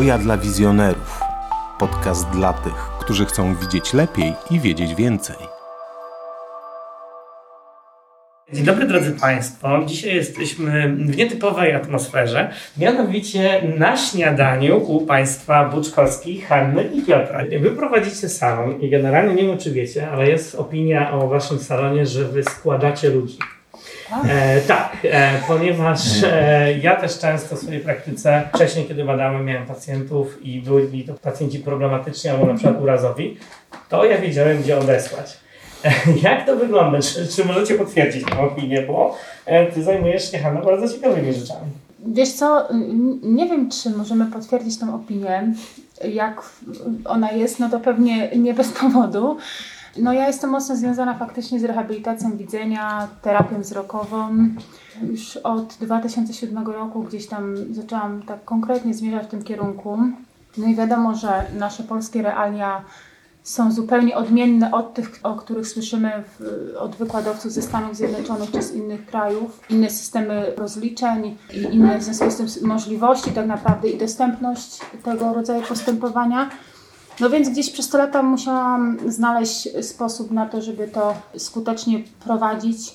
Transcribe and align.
Hoja 0.00 0.18
dla 0.18 0.36
wizjonerów. 0.36 1.20
Podcast 1.78 2.30
dla 2.30 2.52
tych, 2.52 2.74
którzy 3.00 3.26
chcą 3.26 3.54
widzieć 3.54 3.92
lepiej 3.92 4.32
i 4.50 4.60
wiedzieć 4.60 4.94
więcej. 4.94 5.36
Dzień 8.52 8.64
dobry 8.64 8.86
drodzy 8.86 9.12
Państwo. 9.12 9.82
Dzisiaj 9.86 10.14
jesteśmy 10.14 10.96
w 10.96 11.16
nietypowej 11.16 11.74
atmosferze, 11.74 12.52
mianowicie 12.76 13.62
na 13.78 13.96
śniadaniu 13.96 14.78
u 14.78 15.06
Państwa 15.06 15.68
Buczkowskich, 15.68 16.46
Hanny 16.46 16.84
i 16.84 17.02
Piotra. 17.02 17.44
Wy 17.60 17.70
prowadzicie 17.70 18.28
salon 18.28 18.80
i 18.80 18.90
generalnie 18.90 19.34
nie 19.34 19.48
wiem 19.48 19.58
czy 19.58 19.72
wiecie, 19.72 20.10
ale 20.10 20.28
jest 20.28 20.54
opinia 20.54 21.12
o 21.12 21.28
Waszym 21.28 21.58
salonie, 21.58 22.06
że 22.06 22.24
Wy 22.24 22.42
składacie 22.42 23.08
ludzi. 23.08 23.38
E, 24.28 24.60
tak, 24.60 24.96
e, 25.04 25.32
ponieważ 25.48 26.22
e, 26.22 26.78
ja 26.82 26.96
też 26.96 27.18
często 27.18 27.56
w 27.56 27.58
swojej 27.58 27.80
praktyce, 27.80 28.48
wcześniej 28.54 28.86
kiedy 28.86 29.04
badałem, 29.04 29.44
miałem 29.44 29.66
pacjentów 29.66 30.44
i 30.44 30.62
byli 30.62 31.04
to 31.04 31.14
pacjenci 31.14 31.58
problematyczni 31.58 32.30
albo 32.30 32.46
na 32.46 32.54
przykład 32.54 32.82
urazowi, 32.82 33.36
to 33.88 34.04
ja 34.04 34.18
wiedziałem, 34.18 34.62
gdzie 34.62 34.78
odesłać. 34.78 35.38
E, 35.84 35.92
jak 36.22 36.46
to 36.46 36.56
wygląda? 36.56 36.98
Czy, 37.00 37.28
czy 37.28 37.44
możecie 37.44 37.74
potwierdzić 37.74 38.24
tę 38.24 38.38
opinię? 38.40 38.82
Bo 38.82 39.16
e, 39.46 39.66
ty 39.66 39.82
zajmujesz 39.82 40.30
się, 40.30 40.38
Hanna, 40.38 40.60
bardzo 40.60 40.94
ciekawymi 40.94 41.32
rzeczami. 41.32 41.70
Wiesz 42.06 42.32
co, 42.32 42.68
nie 43.22 43.46
wiem, 43.46 43.70
czy 43.70 43.90
możemy 43.90 44.26
potwierdzić 44.26 44.78
tą 44.78 44.94
opinię, 44.94 45.52
jak 46.04 46.42
ona 47.04 47.32
jest, 47.32 47.58
no 47.58 47.70
to 47.70 47.80
pewnie 47.80 48.30
nie 48.36 48.54
bez 48.54 48.68
powodu. 48.72 49.36
No 49.98 50.12
ja 50.12 50.26
jestem 50.26 50.50
mocno 50.50 50.76
związana 50.76 51.14
faktycznie 51.14 51.60
z 51.60 51.64
rehabilitacją 51.64 52.36
widzenia, 52.36 53.08
terapią 53.22 53.60
wzrokową. 53.60 54.48
Już 55.02 55.36
od 55.36 55.74
2007 55.80 56.66
roku 56.66 57.02
gdzieś 57.02 57.26
tam 57.26 57.54
zaczęłam 57.70 58.22
tak 58.22 58.44
konkretnie 58.44 58.94
zmierzać 58.94 59.26
w 59.26 59.30
tym 59.30 59.42
kierunku. 59.42 59.98
No 60.58 60.66
i 60.66 60.74
wiadomo, 60.74 61.14
że 61.14 61.46
nasze 61.58 61.82
polskie 61.82 62.22
realia 62.22 62.84
są 63.42 63.72
zupełnie 63.72 64.16
odmienne 64.16 64.72
od 64.72 64.94
tych, 64.94 65.20
o 65.22 65.34
których 65.34 65.68
słyszymy 65.68 66.12
w, 66.26 66.42
od 66.76 66.96
wykładowców 66.96 67.52
ze 67.52 67.62
Stanów 67.62 67.96
Zjednoczonych 67.96 68.50
czy 68.50 68.62
z 68.62 68.74
innych 68.74 69.06
krajów. 69.06 69.60
Inne 69.70 69.90
systemy 69.90 70.52
rozliczeń 70.56 71.36
i 71.54 71.74
inne 71.74 71.98
w 71.98 72.02
związku 72.02 72.30
z 72.30 72.36
tym 72.36 72.68
możliwości 72.68 73.30
tak 73.30 73.46
naprawdę 73.46 73.88
i 73.88 73.98
dostępność 73.98 74.80
tego 75.04 75.34
rodzaju 75.34 75.62
postępowania. 75.62 76.50
No 77.20 77.30
więc 77.30 77.48
gdzieś 77.48 77.70
przez 77.70 77.88
te 77.88 77.98
lata 77.98 78.22
musiałam 78.22 78.98
znaleźć 79.06 79.86
sposób 79.86 80.30
na 80.30 80.46
to, 80.46 80.62
żeby 80.62 80.88
to 80.88 81.14
skutecznie 81.36 82.02
prowadzić 82.24 82.94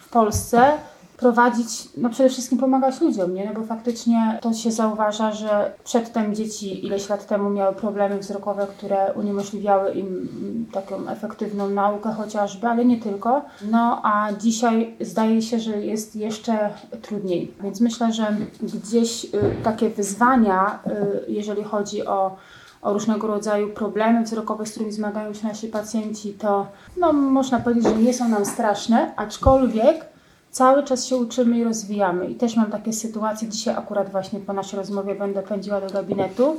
w 0.00 0.08
Polsce. 0.08 0.72
Prowadzić, 1.16 1.68
no 1.96 2.10
przede 2.10 2.28
wszystkim 2.28 2.58
pomagać 2.58 3.00
ludziom, 3.00 3.34
nie? 3.34 3.44
No 3.44 3.60
bo 3.60 3.66
faktycznie 3.66 4.38
to 4.42 4.52
się 4.52 4.72
zauważa, 4.72 5.32
że 5.32 5.72
przedtem 5.84 6.34
dzieci 6.34 6.86
ileś 6.86 7.08
lat 7.08 7.26
temu 7.26 7.50
miały 7.50 7.74
problemy 7.74 8.18
wzrokowe, 8.18 8.66
które 8.66 9.12
uniemożliwiały 9.12 9.92
im 9.92 10.66
taką 10.72 11.08
efektywną 11.08 11.68
naukę 11.68 12.12
chociażby, 12.12 12.66
ale 12.66 12.84
nie 12.84 13.00
tylko. 13.00 13.42
No 13.70 14.00
a 14.04 14.32
dzisiaj 14.32 14.96
zdaje 15.00 15.42
się, 15.42 15.60
że 15.60 15.84
jest 15.84 16.16
jeszcze 16.16 16.70
trudniej. 17.02 17.54
Więc 17.62 17.80
myślę, 17.80 18.12
że 18.12 18.36
gdzieś 18.62 19.24
y, 19.24 19.28
takie 19.64 19.90
wyzwania, 19.90 20.78
y, 20.86 21.32
jeżeli 21.32 21.64
chodzi 21.64 22.06
o 22.06 22.36
o 22.84 22.92
różnego 22.92 23.26
rodzaju 23.26 23.68
problemy 23.68 24.24
wzrokowe, 24.24 24.66
z 24.66 24.70
którymi 24.70 24.92
zmagają 24.92 25.34
się 25.34 25.46
nasi 25.48 25.68
pacjenci, 25.68 26.32
to 26.32 26.66
no, 26.96 27.12
można 27.12 27.60
powiedzieć, 27.60 27.84
że 27.84 27.96
nie 27.96 28.14
są 28.14 28.28
nam 28.28 28.46
straszne, 28.46 29.12
aczkolwiek 29.16 30.06
cały 30.50 30.82
czas 30.82 31.06
się 31.06 31.16
uczymy 31.16 31.58
i 31.58 31.64
rozwijamy. 31.64 32.26
I 32.26 32.34
też 32.34 32.56
mam 32.56 32.70
takie 32.70 32.92
sytuacje, 32.92 33.48
dzisiaj 33.48 33.74
akurat 33.74 34.10
właśnie 34.10 34.40
po 34.40 34.52
naszej 34.52 34.78
rozmowie 34.78 35.14
będę 35.14 35.42
pędziła 35.42 35.80
do 35.80 35.90
gabinetu 35.90 36.56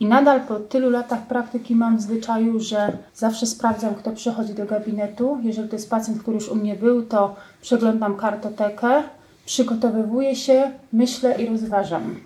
i 0.00 0.06
nadal 0.06 0.40
po 0.40 0.60
tylu 0.60 0.90
latach 0.90 1.26
praktyki 1.26 1.74
mam 1.74 1.96
w 1.96 2.00
zwyczaju, 2.00 2.60
że 2.60 2.92
zawsze 3.14 3.46
sprawdzam, 3.46 3.94
kto 3.94 4.12
przychodzi 4.12 4.54
do 4.54 4.66
gabinetu. 4.66 5.38
Jeżeli 5.42 5.68
to 5.68 5.76
jest 5.76 5.90
pacjent, 5.90 6.22
który 6.22 6.34
już 6.34 6.48
u 6.48 6.54
mnie 6.54 6.74
był, 6.76 7.02
to 7.02 7.36
przeglądam 7.62 8.16
kartotekę, 8.16 9.02
przygotowywuję 9.46 10.36
się, 10.36 10.70
myślę 10.92 11.42
i 11.42 11.46
rozważam. 11.46 12.16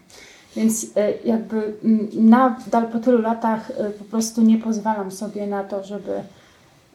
Więc 0.58 0.86
e, 0.96 1.12
jakby 1.24 1.72
mm, 1.84 2.08
nadal 2.12 2.88
po 2.88 2.98
tylu 2.98 3.22
latach 3.22 3.70
e, 3.70 3.90
po 3.90 4.04
prostu 4.04 4.42
nie 4.42 4.58
pozwalam 4.58 5.10
sobie 5.10 5.46
na 5.46 5.64
to, 5.64 5.84
żeby, 5.84 6.22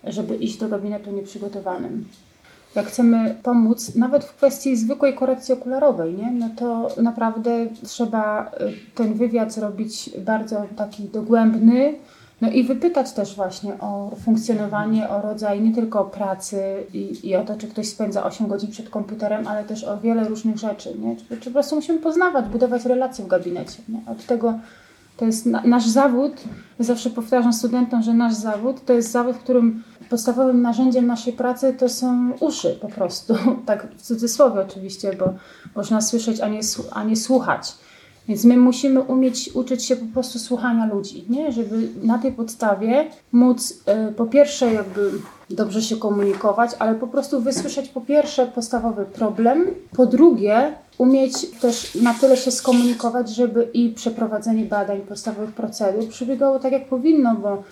żeby 0.03 0.35
iść 0.35 0.57
do 0.57 0.69
gabinetu 0.69 1.11
nieprzygotowanym. 1.11 2.05
Jak 2.75 2.87
chcemy 2.87 3.35
pomóc, 3.43 3.95
nawet 3.95 4.25
w 4.25 4.35
kwestii 4.35 4.75
zwykłej 4.75 5.13
korekcji 5.13 5.53
okularowej, 5.53 6.13
nie? 6.13 6.31
no 6.31 6.49
to 6.57 6.89
naprawdę 7.01 7.67
trzeba 7.83 8.45
e, 8.45 8.49
ten 8.95 9.13
wywiad 9.13 9.53
zrobić 9.53 10.09
bardzo 10.17 10.65
taki 10.77 11.03
dogłębny, 11.03 11.93
no 12.43 12.49
i 12.49 12.63
wypytać 12.63 13.11
też 13.11 13.35
właśnie 13.35 13.79
o 13.79 14.11
funkcjonowanie, 14.25 15.09
o 15.09 15.21
rodzaj 15.21 15.61
nie 15.61 15.75
tylko 15.75 16.05
pracy 16.05 16.83
i, 16.93 17.29
i 17.29 17.35
o 17.35 17.45
to, 17.45 17.57
czy 17.57 17.67
ktoś 17.67 17.87
spędza 17.87 18.23
8 18.23 18.47
godzin 18.47 18.71
przed 18.71 18.89
komputerem, 18.89 19.47
ale 19.47 19.63
też 19.63 19.83
o 19.83 19.97
wiele 19.97 20.23
różnych 20.23 20.57
rzeczy. 20.57 20.95
Nie? 20.99 21.15
Czy, 21.15 21.37
czy 21.37 21.45
po 21.45 21.51
prostu 21.53 21.75
musimy 21.75 21.99
poznawać, 21.99 22.45
budować 22.45 22.85
relacje 22.85 23.25
w 23.25 23.27
gabinecie. 23.27 23.81
Nie? 23.89 24.01
Od 24.11 24.25
tego 24.25 24.53
to 25.17 25.25
jest 25.25 25.45
na, 25.45 25.61
nasz 25.61 25.87
zawód. 25.87 26.33
Zawsze 26.79 27.09
powtarzam 27.09 27.53
studentom, 27.53 28.01
że 28.01 28.13
nasz 28.13 28.33
zawód 28.33 28.85
to 28.85 28.93
jest 28.93 29.11
zawód, 29.11 29.35
w 29.35 29.39
którym 29.39 29.83
podstawowym 30.09 30.61
narzędziem 30.61 31.07
naszej 31.07 31.33
pracy 31.33 31.73
to 31.79 31.89
są 31.89 32.31
uszy 32.39 32.77
po 32.81 32.87
prostu. 32.87 33.35
Tak 33.65 33.87
w 33.97 34.01
cudzysłowie 34.01 34.61
oczywiście, 34.61 35.15
bo 35.19 35.33
można 35.75 36.01
słyszeć, 36.01 36.41
a 36.41 36.47
nie, 36.47 36.59
a 36.91 37.03
nie 37.03 37.15
słuchać. 37.15 37.73
Więc 38.27 38.45
my 38.45 38.57
musimy 38.57 39.01
umieć 39.01 39.49
uczyć 39.53 39.85
się 39.85 39.95
po 39.95 40.05
prostu 40.13 40.39
słuchania 40.39 40.85
ludzi, 40.85 41.25
nie? 41.29 41.51
żeby 41.51 41.89
na 42.03 42.17
tej 42.17 42.31
podstawie 42.31 43.05
móc 43.31 43.71
y, 44.09 44.13
po 44.13 44.25
pierwsze 44.25 44.73
jakby 44.73 45.11
dobrze 45.49 45.81
się 45.81 45.97
komunikować, 45.97 46.71
ale 46.79 46.95
po 46.95 47.07
prostu 47.07 47.41
wysłyszeć 47.41 47.89
po 47.89 48.01
pierwsze 48.01 48.45
podstawowy 48.45 49.05
problem, 49.05 49.67
po 49.95 50.05
drugie 50.05 50.73
umieć 50.97 51.33
też 51.61 51.95
na 51.95 52.13
tyle 52.13 52.37
się 52.37 52.51
skomunikować, 52.51 53.29
żeby 53.29 53.69
i 53.73 53.89
przeprowadzenie 53.89 54.65
badań, 54.65 55.01
podstawowych 55.01 55.51
procedur 55.51 56.07
przebiegało 56.09 56.59
tak 56.59 56.71
jak 56.71 56.87
powinno, 56.87 57.35
bo 57.35 57.63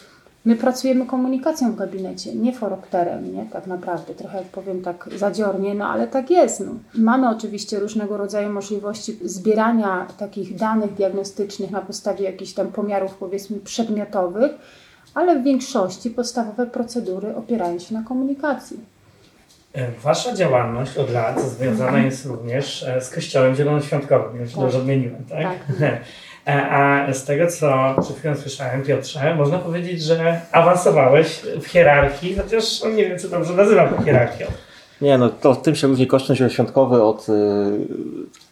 My 0.45 0.55
pracujemy 0.55 1.05
komunikacją 1.05 1.71
w 1.71 1.75
gabinecie, 1.75 2.35
nie 2.35 2.53
foropterem, 2.53 3.35
nie? 3.35 3.45
Tak 3.45 3.67
naprawdę, 3.67 4.13
trochę 4.13 4.37
jak 4.37 4.47
powiem 4.47 4.81
tak 4.81 5.09
zadziornie, 5.15 5.73
no 5.73 5.87
ale 5.87 6.07
tak 6.07 6.29
jest. 6.29 6.59
No. 6.59 6.71
Mamy 6.95 7.29
oczywiście 7.29 7.79
różnego 7.79 8.17
rodzaju 8.17 8.53
możliwości 8.53 9.17
zbierania 9.23 10.07
takich 10.17 10.55
danych 10.55 10.93
diagnostycznych 10.93 11.71
na 11.71 11.81
podstawie 11.81 12.25
jakichś 12.25 12.53
tam 12.53 12.67
pomiarów 12.67 13.15
powiedzmy 13.15 13.59
przedmiotowych, 13.59 14.51
ale 15.13 15.39
w 15.39 15.43
większości 15.43 16.09
podstawowe 16.09 16.67
procedury 16.67 17.35
opierają 17.35 17.79
się 17.79 17.93
na 17.93 18.03
komunikacji. 18.03 18.79
Wasza 20.03 20.33
działalność 20.33 20.97
od 20.97 21.09
lat 21.09 21.41
związana 21.41 21.99
jest 21.99 22.25
również 22.25 22.85
z 23.01 23.09
Kościołem 23.09 23.55
Zielonoświątkowym, 23.55 24.41
już 24.41 24.51
tak. 24.51 24.61
dobrze 24.61 24.77
odmieniłem, 24.77 25.23
tak? 25.29 25.43
tak. 25.79 25.79
A 26.45 27.05
z 27.13 27.25
tego, 27.25 27.47
co 27.47 27.95
przed 28.01 28.17
chwilą 28.17 28.35
słyszałem, 28.35 28.83
Piotrze, 28.83 29.35
można 29.35 29.57
powiedzieć, 29.57 30.03
że 30.03 30.41
awansowałeś 30.51 31.41
w 31.61 31.67
hierarchii, 31.67 32.35
chociaż 32.35 32.83
nie 32.83 33.09
wiem, 33.09 33.19
czy 33.19 33.29
dobrze 33.29 33.53
nazywam 33.53 33.89
to 33.89 34.03
hierarchią. 34.03 34.45
Nie, 35.01 35.17
no 35.17 35.29
to 35.29 35.55
tym 35.55 35.75
się 35.75 35.87
różni 35.87 36.07
Kościół 36.07 36.35
Zielonoświątkowy 36.35 37.03
od 37.03 37.29
y, 37.29 37.33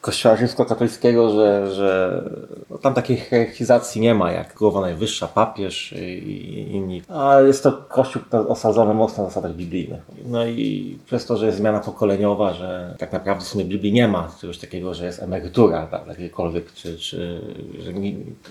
Kościoła 0.02 0.36
rzymskokatolickiego, 0.36 1.30
że, 1.30 1.74
że 1.76 2.22
no, 2.70 2.78
tam 2.78 2.94
takiej 2.94 3.18
hierarchizacji 3.18 4.02
nie 4.02 4.16
ma, 4.16 4.32
jak 4.32 4.56
głowa 4.56 4.82
najwyższa, 4.82 5.28
papież 5.28 5.92
i 5.92 6.72
inni. 6.72 7.02
A 7.10 7.42
jest 7.42 7.64
to 7.64 7.72
Kościół 7.72 8.22
osadzony 8.48 8.94
mocno 8.94 9.24
na 9.24 9.30
zasadach 9.30 9.56
biblijnych. 9.56 10.02
No 10.26 10.46
i 10.46 10.98
przez 11.06 11.26
to, 11.26 11.38
że 11.38 11.46
jest 11.46 11.58
zmiana 11.58 11.80
pokoleniowa, 11.80 12.54
że 12.54 12.96
tak 13.00 13.14
naprawdę 13.14 13.46
w 13.46 13.48
sumie 13.48 13.66
Biblii 13.66 13.94
nie 13.94 14.08
ma 14.08 14.32
czegoś 14.42 14.58
takiego, 14.58 14.94
że 14.94 15.06
jest 15.06 15.24
emerytura, 15.24 15.88
tak, 15.88 16.08
jakiekolwiek, 16.08 16.74
czy, 16.74 16.98
czy 16.98 17.42
że 17.80 17.92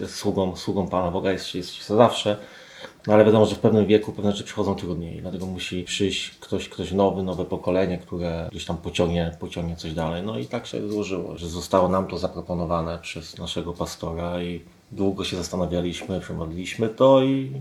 sługą, 0.06 0.56
sługą 0.56 0.88
Pana 0.88 1.10
Boga 1.10 1.32
jest, 1.32 1.54
jest 1.54 1.72
się 1.72 1.94
zawsze. 1.96 2.36
No 3.06 3.14
ale 3.14 3.24
wiadomo, 3.24 3.46
że 3.46 3.54
w 3.54 3.58
pewnym 3.58 3.86
wieku 3.86 4.12
pewne 4.12 4.32
rzeczy 4.32 4.44
przychodzą 4.44 4.74
trudniej, 4.74 5.20
dlatego 5.20 5.46
musi 5.46 5.84
przyjść 5.84 6.30
ktoś, 6.30 6.68
ktoś 6.68 6.92
nowy, 6.92 7.22
nowe 7.22 7.44
pokolenie, 7.44 7.98
które 7.98 8.48
gdzieś 8.50 8.64
tam 8.64 8.76
pociągnie, 8.76 9.36
pociągnie 9.40 9.76
coś 9.76 9.92
dalej. 9.92 10.22
No 10.22 10.38
i 10.38 10.46
tak 10.46 10.66
się 10.66 10.88
złożyło, 10.88 11.36
że 11.36 11.48
zostało 11.48 11.88
nam 11.88 12.06
to 12.06 12.18
zaproponowane 12.18 12.98
przez 12.98 13.38
naszego 13.38 13.72
pastora 13.72 14.42
i 14.42 14.60
długo 14.92 15.24
się 15.24 15.36
zastanawialiśmy, 15.36 16.20
przemodliliśmy 16.20 16.88
to 16.88 17.22
i, 17.22 17.52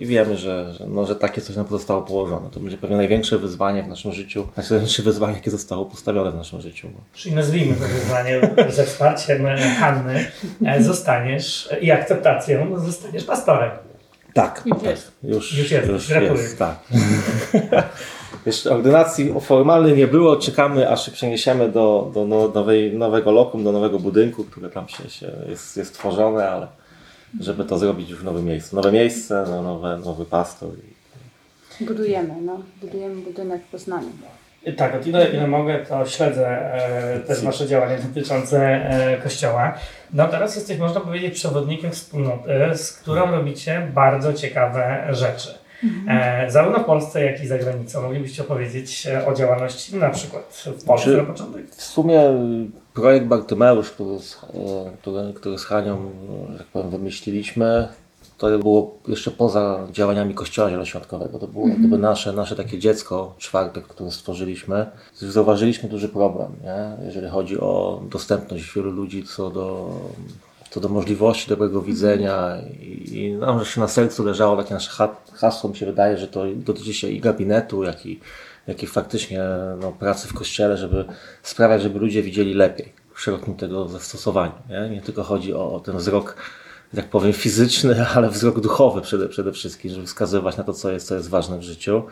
i 0.00 0.06
wiemy, 0.06 0.36
że, 0.36 0.74
że, 0.74 0.86
no, 0.86 1.06
że 1.06 1.16
takie 1.16 1.40
coś 1.40 1.56
nam 1.56 1.66
zostało 1.70 2.02
położone. 2.02 2.50
To 2.50 2.60
będzie 2.60 2.78
pewnie 2.78 2.96
największe 2.96 3.38
wyzwanie 3.38 3.82
w 3.82 3.88
naszym 3.88 4.12
życiu, 4.12 4.46
największe 4.56 5.02
wyzwanie, 5.02 5.34
jakie 5.34 5.50
zostało 5.50 5.84
postawione 5.84 6.32
w 6.32 6.34
naszym 6.34 6.60
życiu. 6.60 6.88
Czyli 7.12 7.34
nazwijmy 7.34 7.74
to 7.74 7.86
wyzwanie 7.88 8.40
ze 8.76 8.84
wsparciem 8.84 9.46
Hanny. 9.78 10.30
E, 10.66 10.82
zostaniesz 10.82 11.68
i 11.80 11.90
akceptacją 11.90 12.78
zostaniesz 12.78 13.24
pastorem. 13.24 13.89
Tak, 14.34 14.62
już 14.66 14.82
jest. 14.82 15.12
Już, 15.22 15.58
już 15.58 15.70
jest, 15.70 15.88
już 15.88 16.08
jest 16.08 16.58
tak. 16.58 16.78
Jeszcze 18.46 18.70
ordynacji 18.70 19.34
formalnej 19.40 19.96
nie 19.96 20.06
było, 20.06 20.36
czekamy 20.36 20.90
aż 20.90 21.06
się 21.06 21.12
przeniesiemy 21.12 21.68
do, 21.68 22.10
do 22.14 22.50
nowej, 22.54 22.92
nowego 22.92 23.30
lokum, 23.30 23.64
do 23.64 23.72
nowego 23.72 23.98
budynku, 23.98 24.44
które 24.44 24.70
tam 24.70 24.88
się, 24.88 25.10
się 25.10 25.32
jest, 25.48 25.76
jest 25.76 25.94
tworzone, 25.94 26.48
ale 26.50 26.66
żeby 27.40 27.64
to 27.64 27.78
zrobić 27.78 28.10
już 28.10 28.20
w 28.20 28.24
nowym 28.24 28.44
miejscu. 28.44 28.76
Nowe 28.76 28.92
miejsce, 28.92 29.44
no, 29.48 29.62
nowe, 29.62 29.98
nowy 30.04 30.24
pastor. 30.24 30.68
Budujemy, 31.80 32.34
no. 32.42 32.62
Budujemy 32.80 33.22
budynek 33.22 33.62
w 33.64 33.70
Poznaniu. 33.70 34.08
Tak, 34.76 34.94
o 34.94 35.08
ile, 35.08 35.30
ile 35.30 35.46
mogę, 35.46 35.78
to 35.78 36.06
śledzę 36.06 36.48
e, 36.48 37.20
też 37.20 37.44
Wasze 37.44 37.66
działania 37.66 37.98
dotyczące 37.98 38.58
e, 38.60 39.16
Kościoła. 39.22 39.74
No 40.12 40.28
teraz 40.28 40.56
jesteś, 40.56 40.78
można 40.78 41.00
powiedzieć, 41.00 41.34
przewodnikiem 41.34 41.90
wspólnoty, 41.90 42.50
z 42.74 42.92
którą 42.92 43.30
robicie 43.30 43.88
bardzo 43.94 44.32
ciekawe 44.32 45.06
rzeczy. 45.10 45.48
E, 46.08 46.50
zarówno 46.50 46.78
w 46.78 46.84
Polsce, 46.84 47.24
jak 47.24 47.42
i 47.42 47.46
za 47.46 47.58
granicą. 47.58 48.02
Moglibyście 48.02 48.42
opowiedzieć 48.42 49.06
e, 49.06 49.26
o 49.26 49.34
działalności 49.34 49.96
na 49.96 50.10
przykład 50.10 50.64
w 50.78 50.84
Polsce 50.84 51.10
Czy- 51.10 51.16
na 51.16 51.22
początek? 51.22 51.70
W 51.70 51.82
sumie 51.82 52.20
projekt 52.94 53.26
Bartymeusz, 53.26 53.90
który 53.90 54.18
z, 54.18 54.34
e, 54.34 54.90
który, 55.00 55.32
który 55.34 55.58
z 55.58 55.64
Hanią, 55.64 56.10
że 56.52 56.58
tak 56.58 56.66
powiem, 56.66 56.90
wymyśliliśmy, 56.90 57.88
to 58.40 58.58
było 58.58 58.98
jeszcze 59.08 59.30
poza 59.30 59.86
działaniami 59.92 60.34
Kościoła 60.34 60.68
Zielonoświątkowego. 60.68 61.38
To 61.38 61.46
było 61.46 61.68
jak 61.68 61.78
gdyby 61.78 61.98
nasze, 61.98 62.32
nasze 62.32 62.56
takie 62.56 62.78
dziecko 62.78 63.34
czwarte, 63.38 63.82
które 63.82 64.10
stworzyliśmy. 64.10 64.86
Zauważyliśmy 65.14 65.88
duży 65.88 66.08
problem, 66.08 66.52
nie? 66.64 67.04
jeżeli 67.06 67.28
chodzi 67.28 67.60
o 67.60 68.02
dostępność 68.10 68.74
wielu 68.74 68.90
ludzi 68.90 69.24
co 69.24 69.50
do, 69.50 69.90
co 70.70 70.80
do 70.80 70.88
możliwości 70.88 71.48
dobrego 71.48 71.82
widzenia 71.82 72.56
i, 72.80 73.18
i 73.18 73.32
nam 73.32 73.64
się 73.64 73.80
na 73.80 73.88
sercu 73.88 74.24
leżało 74.24 74.56
takie 74.56 74.74
nasze 74.74 74.90
ha- 74.90 75.16
hasło, 75.32 75.70
mi 75.70 75.76
się 75.76 75.86
wydaje, 75.86 76.18
że 76.18 76.28
to 76.28 76.44
dotyczy 76.56 76.94
się 76.94 77.08
i 77.08 77.20
gabinetu, 77.20 77.84
jak 77.84 78.06
i, 78.06 78.20
jak 78.66 78.82
i 78.82 78.86
faktycznie 78.86 79.40
no, 79.80 79.92
pracy 79.92 80.28
w 80.28 80.34
kościele, 80.34 80.76
żeby 80.76 81.04
sprawiać, 81.42 81.82
żeby 81.82 81.98
ludzie 81.98 82.22
widzieli 82.22 82.54
lepiej 82.54 82.92
w 83.14 83.20
szerokim 83.20 83.54
tego 83.54 83.88
zastosowaniu. 83.88 84.52
Nie, 84.68 84.90
nie 84.90 85.02
tylko 85.02 85.22
chodzi 85.22 85.54
o, 85.54 85.72
o 85.72 85.80
ten 85.80 85.96
wzrok, 85.96 86.36
jak 86.94 87.08
powiem, 87.08 87.32
fizyczny, 87.32 88.06
ale 88.14 88.30
wzrok 88.30 88.60
duchowy 88.60 89.00
przede, 89.00 89.28
przede 89.28 89.52
wszystkim, 89.52 89.90
żeby 89.90 90.06
wskazywać 90.06 90.56
na 90.56 90.64
to, 90.64 90.72
co 90.72 90.90
jest, 90.90 91.06
co 91.06 91.14
jest 91.14 91.28
ważne 91.28 91.58
w 91.58 91.62
życiu. 91.62 92.02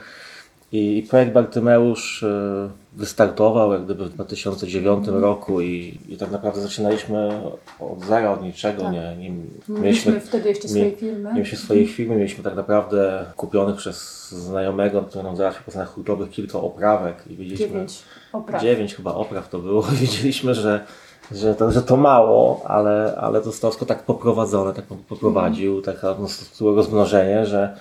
I 0.72 1.06
projekt 1.10 1.32
Bartymeusz 1.32 2.22
e, 2.22 2.69
wystartował 2.92 3.72
jak 3.72 3.84
gdyby 3.84 4.04
w 4.04 4.08
2009 4.08 5.08
roku 5.08 5.60
i, 5.60 5.98
i 6.08 6.16
tak 6.16 6.30
naprawdę 6.30 6.60
zaczynaliśmy 6.60 7.40
od 7.80 8.04
zera, 8.04 8.30
od 8.30 8.42
niczego. 8.42 8.82
Tak. 8.82 8.92
Nie, 8.92 9.16
nie, 9.16 9.32
Mieliśmy 9.69 10.20
wtedy 10.20 10.48
jeszcze 10.48 10.69
swoje 10.69 10.92
firmy. 10.92 11.32
Mieliśmy 11.34 11.58
swoje 11.58 11.86
firmy, 11.86 12.16
mieliśmy 12.16 12.44
tak 12.44 12.54
naprawdę 12.54 13.25
kupionych 13.36 13.76
przez 13.76 14.28
znajomego, 14.30 15.02
który 15.02 15.25
nam 15.25 15.36
załatwił 15.36 15.64
po 15.64 15.70
cenach 15.72 15.88
hurtowych 15.88 16.30
kilka 16.30 16.58
oprawek 16.58 17.16
i 17.30 17.36
wiedzieliśmy, 17.36 17.66
Dziewięć 17.69 18.02
opraw. 18.32 18.62
dziewięć 18.62 18.94
chyba 18.94 19.14
opraw 19.14 19.48
to 19.48 19.58
było 19.58 19.86
i 19.94 19.96
wiedzieliśmy, 19.96 20.54
że, 20.54 20.84
że, 21.32 21.54
to, 21.54 21.70
że 21.70 21.82
to 21.82 21.96
mało, 21.96 22.62
ale, 22.66 23.14
ale 23.20 23.40
to 23.40 23.52
Stowsko 23.52 23.86
tak 23.86 24.02
poprowadzone, 24.02 24.75
tak 24.75 24.84
poprowadził, 24.84 25.76
Mhm. 25.76 25.96
taka 25.96 26.14
no, 26.60 26.72
rozmnożenie, 26.75 27.46
że 27.46 27.76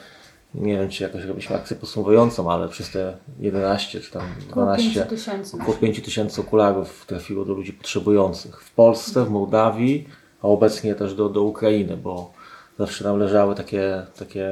nie 0.55 0.77
wiem, 0.77 0.89
czy 0.89 1.03
jakoś 1.03 1.23
robiliśmy 1.23 1.55
akcję 1.55 1.77
podsumowującą, 1.77 2.51
ale 2.51 2.69
przez 2.69 2.91
te 2.91 3.13
11 3.39 4.01
czy 4.01 4.11
tam 4.11 4.21
Około 4.51 4.65
12 4.65 4.93
5 4.93 5.09
tysięcy. 5.09 5.57
Około 5.61 5.77
5 5.77 6.01
tysięcy 6.01 6.41
okularów 6.41 7.05
trafiło 7.05 7.45
do 7.45 7.53
ludzi 7.53 7.73
potrzebujących 7.73 8.61
w 8.61 8.71
Polsce, 8.71 9.25
w 9.25 9.29
Mołdawii, 9.29 10.07
a 10.41 10.47
obecnie 10.47 10.95
też 10.95 11.15
do, 11.15 11.29
do 11.29 11.43
Ukrainy, 11.43 11.97
bo 11.97 12.33
zawsze 12.79 13.03
nam 13.03 13.17
leżały 13.19 13.55
takie, 13.55 14.01
takie 14.19 14.49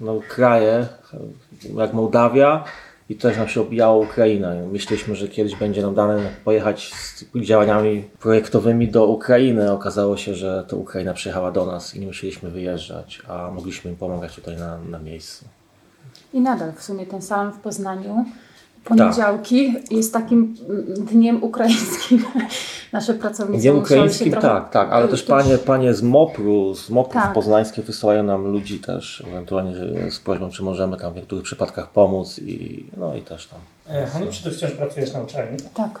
no, 0.00 0.20
kraje 0.28 0.86
jak 1.76 1.92
Mołdawia 1.92 2.64
i 3.08 3.16
też 3.16 3.36
nam 3.36 3.48
się 3.48 3.60
obijała 3.60 3.96
Ukraina. 3.96 4.54
Myśleliśmy, 4.72 5.16
że 5.16 5.28
kiedyś 5.28 5.56
będzie 5.56 5.82
nam 5.82 5.94
dane 5.94 6.30
pojechać 6.44 6.92
z 6.94 7.24
działaniami 7.40 8.04
projektowymi 8.20 8.88
do 8.88 9.06
Ukrainy. 9.06 9.72
Okazało 9.72 10.16
się, 10.16 10.34
że 10.34 10.64
to 10.68 10.76
Ukraina 10.76 11.14
przyjechała 11.14 11.52
do 11.52 11.66
nas 11.66 11.94
i 11.94 12.00
nie 12.00 12.06
musieliśmy 12.06 12.50
wyjeżdżać, 12.50 13.22
a 13.28 13.50
mogliśmy 13.50 13.90
im 13.90 13.96
pomagać 13.96 14.34
tutaj 14.34 14.56
na, 14.56 14.78
na 14.78 14.98
miejscu. 14.98 15.44
I 16.32 16.40
nadal 16.40 16.72
w 16.72 16.82
sumie 16.82 17.06
ten 17.06 17.22
salon 17.22 17.52
w 17.52 17.58
Poznaniu 17.58 18.24
poniedziałki 18.84 19.74
jest 19.90 20.12
takim 20.12 20.56
mm, 20.68 20.84
dniem 21.06 21.42
ukraińskim. 21.44 22.24
Nasze 22.92 23.14
pracownice 23.14 23.62
Dniem 23.62 23.78
ukraińskim, 23.78 24.30
trochę... 24.32 24.48
tak, 24.48 24.70
tak, 24.70 24.92
ale 24.92 25.08
też 25.08 25.22
panie, 25.22 25.58
panie 25.58 25.94
z 25.94 26.02
MOPR-u, 26.02 26.74
z 26.74 26.90
MOPR-ów 26.90 27.22
Tak. 27.22 27.32
poznańskich 27.32 27.84
wysyłają 27.84 28.22
nam 28.22 28.44
ludzi 28.44 28.78
też, 28.78 29.24
ewentualnie 29.28 29.72
z 30.10 30.18
prośbą, 30.18 30.50
czy 30.50 30.62
możemy 30.62 30.96
tam 30.96 31.12
w 31.12 31.16
niektórych 31.16 31.44
przypadkach 31.44 31.90
pomóc 31.90 32.38
i 32.38 32.86
no 32.96 33.14
i 33.16 33.22
też 33.22 33.46
tam. 33.46 33.60
E, 33.96 34.06
Haniu, 34.06 34.26
czy 34.32 34.42
ty 34.42 34.50
wciąż 34.50 34.70
pracujesz 34.70 35.12
na 35.12 35.20
uczelni? 35.20 35.58
Tak, 35.74 36.00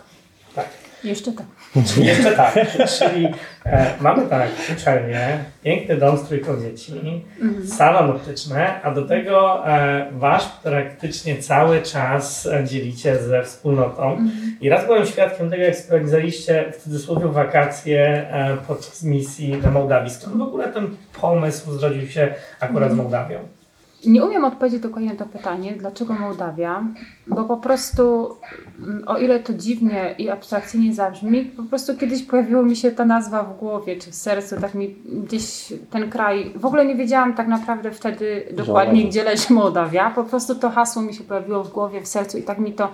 Tak. 0.54 0.68
Jeszcze 1.04 1.32
tak. 1.32 1.46
Jeszcze 1.96 2.32
tak, 2.32 2.54
czyli 2.98 3.28
e, 3.66 3.94
mamy 4.00 4.26
tak, 4.26 4.48
uczelnię, 4.72 5.44
piękny 5.64 5.96
dom 5.96 6.18
z 6.18 6.22
trójką 6.22 6.60
dzieci, 6.60 7.24
salon 7.66 8.10
optyczny, 8.10 8.82
a 8.82 8.90
do 8.90 9.02
tego 9.02 9.68
e, 9.68 10.06
wasz 10.12 10.46
praktycznie 10.62 11.38
cały 11.38 11.82
czas 11.82 12.48
dzielicie 12.64 13.18
ze 13.18 13.42
wspólnotą. 13.42 14.18
I 14.60 14.68
raz 14.68 14.86
byłem 14.86 15.06
świadkiem 15.06 15.50
tego, 15.50 15.62
jak 15.62 15.76
spędzaliście 15.76 16.72
w 16.72 16.82
cudzysłowie 16.82 17.28
wakacje 17.28 18.30
e, 18.30 18.56
podczas 18.68 19.02
misji 19.02 19.56
na 19.56 19.70
Mołdawii. 19.70 20.10
Skąd 20.10 20.36
w 20.36 20.42
ogóle 20.42 20.68
ten 20.68 20.96
pomysł 21.20 21.72
zrodził 21.72 22.08
się 22.08 22.34
akurat 22.60 22.92
z 22.92 22.94
Mołdawią? 22.94 23.38
Nie 24.06 24.24
umiem 24.24 24.44
odpowiedzieć 24.44 24.82
dokładnie 24.82 25.10
na 25.10 25.16
to 25.16 25.26
pytanie, 25.26 25.74
dlaczego 25.78 26.14
Mołdawia, 26.14 26.84
bo 27.26 27.44
po 27.44 27.56
prostu, 27.56 28.28
mm, 28.78 29.02
o 29.06 29.18
ile 29.18 29.40
to 29.40 29.54
dziwnie 29.54 30.14
i 30.18 30.30
abstrakcyjnie 30.30 30.94
zabrzmi, 30.94 31.44
po 31.44 31.62
prostu 31.62 31.96
kiedyś 31.96 32.22
pojawiła 32.22 32.62
mi 32.62 32.76
się 32.76 32.90
ta 32.90 33.04
nazwa 33.04 33.42
w 33.42 33.58
głowie 33.58 33.96
czy 33.96 34.10
w 34.10 34.14
sercu, 34.14 34.60
tak 34.60 34.74
mi 34.74 34.96
gdzieś 35.26 35.72
ten 35.90 36.10
kraj, 36.10 36.52
w 36.56 36.66
ogóle 36.66 36.86
nie 36.86 36.96
wiedziałam 36.96 37.34
tak 37.34 37.48
naprawdę 37.48 37.90
wtedy 37.90 38.48
dokładnie, 38.52 39.04
gdzie 39.08 39.24
leży 39.24 39.52
Mołdawia, 39.52 40.10
po 40.10 40.24
prostu 40.24 40.54
to 40.54 40.70
hasło 40.70 41.02
mi 41.02 41.14
się 41.14 41.24
pojawiło 41.24 41.64
w 41.64 41.72
głowie, 41.72 42.02
w 42.02 42.08
sercu 42.08 42.38
i 42.38 42.42
tak 42.42 42.58
mi 42.58 42.72
to, 42.72 42.88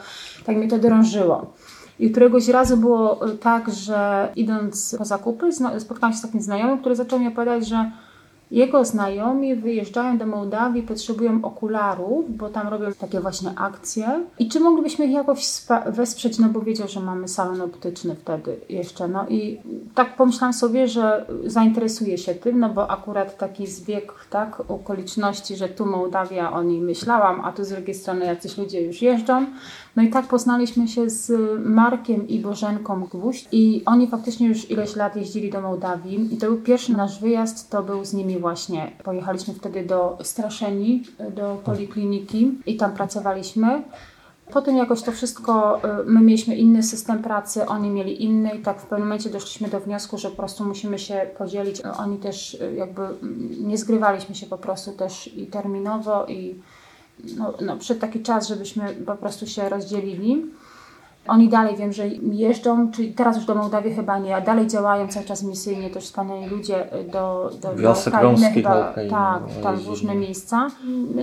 tak 0.46 0.56
mi 0.56 0.68
to 0.68 0.78
drążyło. 0.78 1.52
I 1.98 2.10
któregoś 2.10 2.48
razu 2.48 2.76
było 2.76 3.20
tak, 3.40 3.70
że 3.70 4.28
idąc 4.36 4.94
po 4.98 5.04
zakupy, 5.04 5.48
spotkałam 5.78 6.12
się 6.12 6.18
z 6.18 6.22
takim 6.22 6.40
znajomym, 6.40 6.78
który 6.78 6.96
zaczął 6.96 7.18
mi 7.18 7.28
opowiadać, 7.28 7.68
że 7.68 7.90
jego 8.50 8.84
znajomi 8.84 9.56
wyjeżdżają 9.56 10.18
do 10.18 10.26
Mołdawii, 10.26 10.82
potrzebują 10.82 11.44
okularów, 11.44 12.36
bo 12.36 12.48
tam 12.48 12.68
robią 12.68 12.92
takie 12.92 13.20
właśnie 13.20 13.50
akcje. 13.56 14.24
I 14.38 14.48
czy 14.48 14.60
moglibyśmy 14.60 15.06
ich 15.06 15.12
jakoś 15.12 15.62
wesprzeć, 15.86 16.38
no 16.38 16.48
bo 16.48 16.60
wiedział, 16.60 16.88
że 16.88 17.00
mamy 17.00 17.28
salon 17.28 17.60
optyczny 17.60 18.14
wtedy 18.14 18.56
jeszcze. 18.68 19.08
No 19.08 19.28
i 19.28 19.60
tak 19.94 20.16
pomyślałam 20.16 20.52
sobie, 20.52 20.88
że 20.88 21.26
zainteresuję 21.44 22.18
się 22.18 22.34
tym, 22.34 22.60
no 22.60 22.68
bo 22.68 22.90
akurat 22.90 23.38
taki 23.38 23.66
zbieg, 23.66 24.12
tak, 24.30 24.70
okoliczności, 24.70 25.56
że 25.56 25.68
tu 25.68 25.86
Mołdawia 25.86 26.52
o 26.52 26.62
niej 26.62 26.80
myślałam, 26.80 27.40
a 27.44 27.52
tu 27.52 27.64
z 27.64 27.68
drugiej 27.68 27.94
strony 27.94 28.24
jacyś 28.24 28.58
ludzie 28.58 28.82
już 28.82 29.02
jeżdżą. 29.02 29.46
No 29.96 30.02
i 30.02 30.10
tak 30.10 30.26
poznaliśmy 30.26 30.88
się 30.88 31.10
z 31.10 31.32
Markiem 31.66 32.28
i 32.28 32.38
Bożenką 32.38 33.00
Gwóźdź 33.00 33.48
i 33.52 33.82
oni 33.86 34.08
faktycznie 34.08 34.48
już 34.48 34.70
ileś 34.70 34.96
lat 34.96 35.16
jeździli 35.16 35.50
do 35.50 35.60
Mołdawii 35.60 36.34
i 36.34 36.36
to 36.36 36.46
był 36.46 36.56
pierwszy 36.56 36.92
nasz 36.92 37.20
wyjazd, 37.20 37.70
to 37.70 37.82
był 37.82 38.04
z 38.04 38.12
nimi 38.12 38.38
właśnie. 38.38 38.92
Pojechaliśmy 39.04 39.54
wtedy 39.54 39.84
do 39.84 40.18
Straszeni, 40.22 41.02
do 41.36 41.60
polikliniki 41.64 42.58
i 42.66 42.76
tam 42.76 42.92
pracowaliśmy. 42.92 43.82
Potem 44.52 44.76
jakoś 44.76 45.02
to 45.02 45.12
wszystko, 45.12 45.80
y, 46.00 46.04
my 46.04 46.20
mieliśmy 46.20 46.56
inny 46.56 46.82
system 46.82 47.22
pracy, 47.22 47.66
oni 47.66 47.90
mieli 47.90 48.24
inny 48.24 48.50
i 48.50 48.62
tak 48.62 48.80
w 48.80 48.86
pewnym 48.86 49.08
momencie 49.08 49.30
doszliśmy 49.30 49.68
do 49.68 49.80
wniosku, 49.80 50.18
że 50.18 50.30
po 50.30 50.36
prostu 50.36 50.64
musimy 50.64 50.98
się 50.98 51.26
podzielić. 51.38 51.82
Oni 51.98 52.18
też 52.18 52.54
y, 52.54 52.74
jakby 52.74 53.02
mm, 53.02 53.68
nie 53.68 53.78
zgrywaliśmy 53.78 54.34
się 54.34 54.46
po 54.46 54.58
prostu 54.58 54.92
też 54.92 55.36
i 55.36 55.46
terminowo 55.46 56.26
i 56.26 56.60
no, 57.36 57.54
no, 57.60 57.76
przed 57.76 58.00
taki 58.00 58.22
czas, 58.22 58.48
żebyśmy 58.48 58.94
po 59.06 59.14
prostu 59.14 59.46
się 59.46 59.68
rozdzielili. 59.68 60.46
Oni 61.26 61.48
dalej 61.48 61.76
wiem, 61.76 61.92
że 61.92 62.08
jeżdżą, 62.32 62.90
czyli 62.90 63.12
teraz 63.12 63.36
już 63.36 63.44
do 63.46 63.54
Mołdawii 63.54 63.94
chyba 63.94 64.18
nie, 64.18 64.36
a 64.36 64.40
dalej 64.40 64.66
działają 64.66 65.08
cały 65.08 65.26
czas 65.26 65.42
misyjnie, 65.42 65.90
też 65.90 66.04
wspaniali 66.04 66.46
ludzie 66.46 67.00
y, 67.00 67.04
do, 67.04 67.50
do, 67.62 67.68
do 67.68 67.76
Wiosek 67.76 68.14
Ukrainy 68.14 68.30
romskich 68.30 68.64
na 68.64 68.70
chyba, 68.70 68.92
tak, 68.92 69.42
no, 69.56 69.62
tam 69.62 69.76
w 69.76 69.86
różne 69.86 70.14
miejsca. 70.14 70.68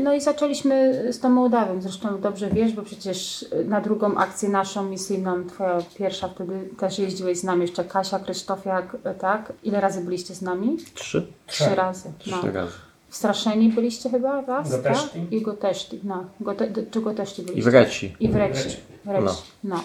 No 0.04 0.14
i 0.14 0.22
zaczęliśmy 0.22 1.04
z 1.12 1.20
tą 1.20 1.30
Mołdawią, 1.30 1.82
zresztą 1.82 2.22
dobrze 2.22 2.50
wiesz, 2.50 2.74
bo 2.74 2.82
przecież 2.82 3.46
na 3.66 3.82
drugą 3.82 4.16
akcję 4.16 4.50
naszą 4.50 4.84
misyjną, 4.84 5.44
twoja 5.44 5.78
pierwsza 5.96 6.28
wtedy 6.28 6.70
też 6.80 7.00
jeździłeś 7.00 7.40
z 7.40 7.44
nami, 7.44 7.62
jeszcze 7.62 7.84
Kasia, 7.84 8.20
Krzysztofiak, 8.20 8.98
tak? 9.20 9.54
Ile 9.64 9.82
razy 9.82 10.02
byliście 10.02 10.36
z 10.36 10.42
nami? 10.42 10.78
Trzy? 10.94 11.28
Trzy 11.48 11.66
Tak. 11.66 11.78
razy. 11.78 12.10
No. 12.28 12.38
Trzy 12.38 12.52
razy. 12.52 12.87
Straszeni 13.10 13.70
byliście 13.70 14.10
chyba 14.10 14.42
raz, 14.42 14.72
Goteszti. 14.72 15.20
tak? 15.20 15.32
I 15.32 15.42
Goteszti, 15.42 16.00
no. 16.04 16.24
Gote, 16.40 16.68
czy 16.92 17.02
Goteszti 17.02 17.42
I 17.42 17.46
byliście? 17.46 17.72
w 17.72 17.74
Reci. 17.74 18.16
I 18.20 18.30
w 18.30 18.36
Reci. 18.36 18.64
Reci. 18.64 18.78
W 19.06 19.10
Reci. 19.10 19.26
No. 19.64 19.76
No. 19.76 19.84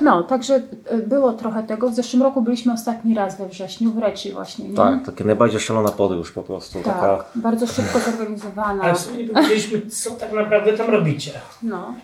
no, 0.00 0.22
także 0.22 0.62
y, 0.92 0.98
było 1.06 1.32
trochę 1.32 1.62
tego. 1.62 1.90
W 1.90 1.94
zeszłym 1.94 2.22
roku 2.22 2.42
byliśmy 2.42 2.72
ostatni 2.72 3.14
raz 3.14 3.38
we 3.38 3.48
wrześniu 3.48 3.90
w 3.92 3.98
Reci 3.98 4.32
właśnie, 4.32 4.68
nie? 4.68 4.76
Tak, 4.76 5.06
taka 5.06 5.24
najbardziej 5.24 5.60
szalona 5.60 5.88
podróż 5.90 6.32
po 6.32 6.42
prostu. 6.42 6.74
Tak, 6.82 6.84
Taka, 6.94 7.24
bardzo 7.34 7.66
szybko 7.66 7.98
zorganizowana. 7.98 8.82
Ale 8.82 8.94
w 8.94 8.98
sumie 8.98 9.28
powiedzieliśmy, 9.28 9.80
co 9.90 10.10
tak 10.10 10.32
naprawdę 10.32 10.72
tam 10.72 10.90
robicie. 10.90 11.32
No. 11.62 11.94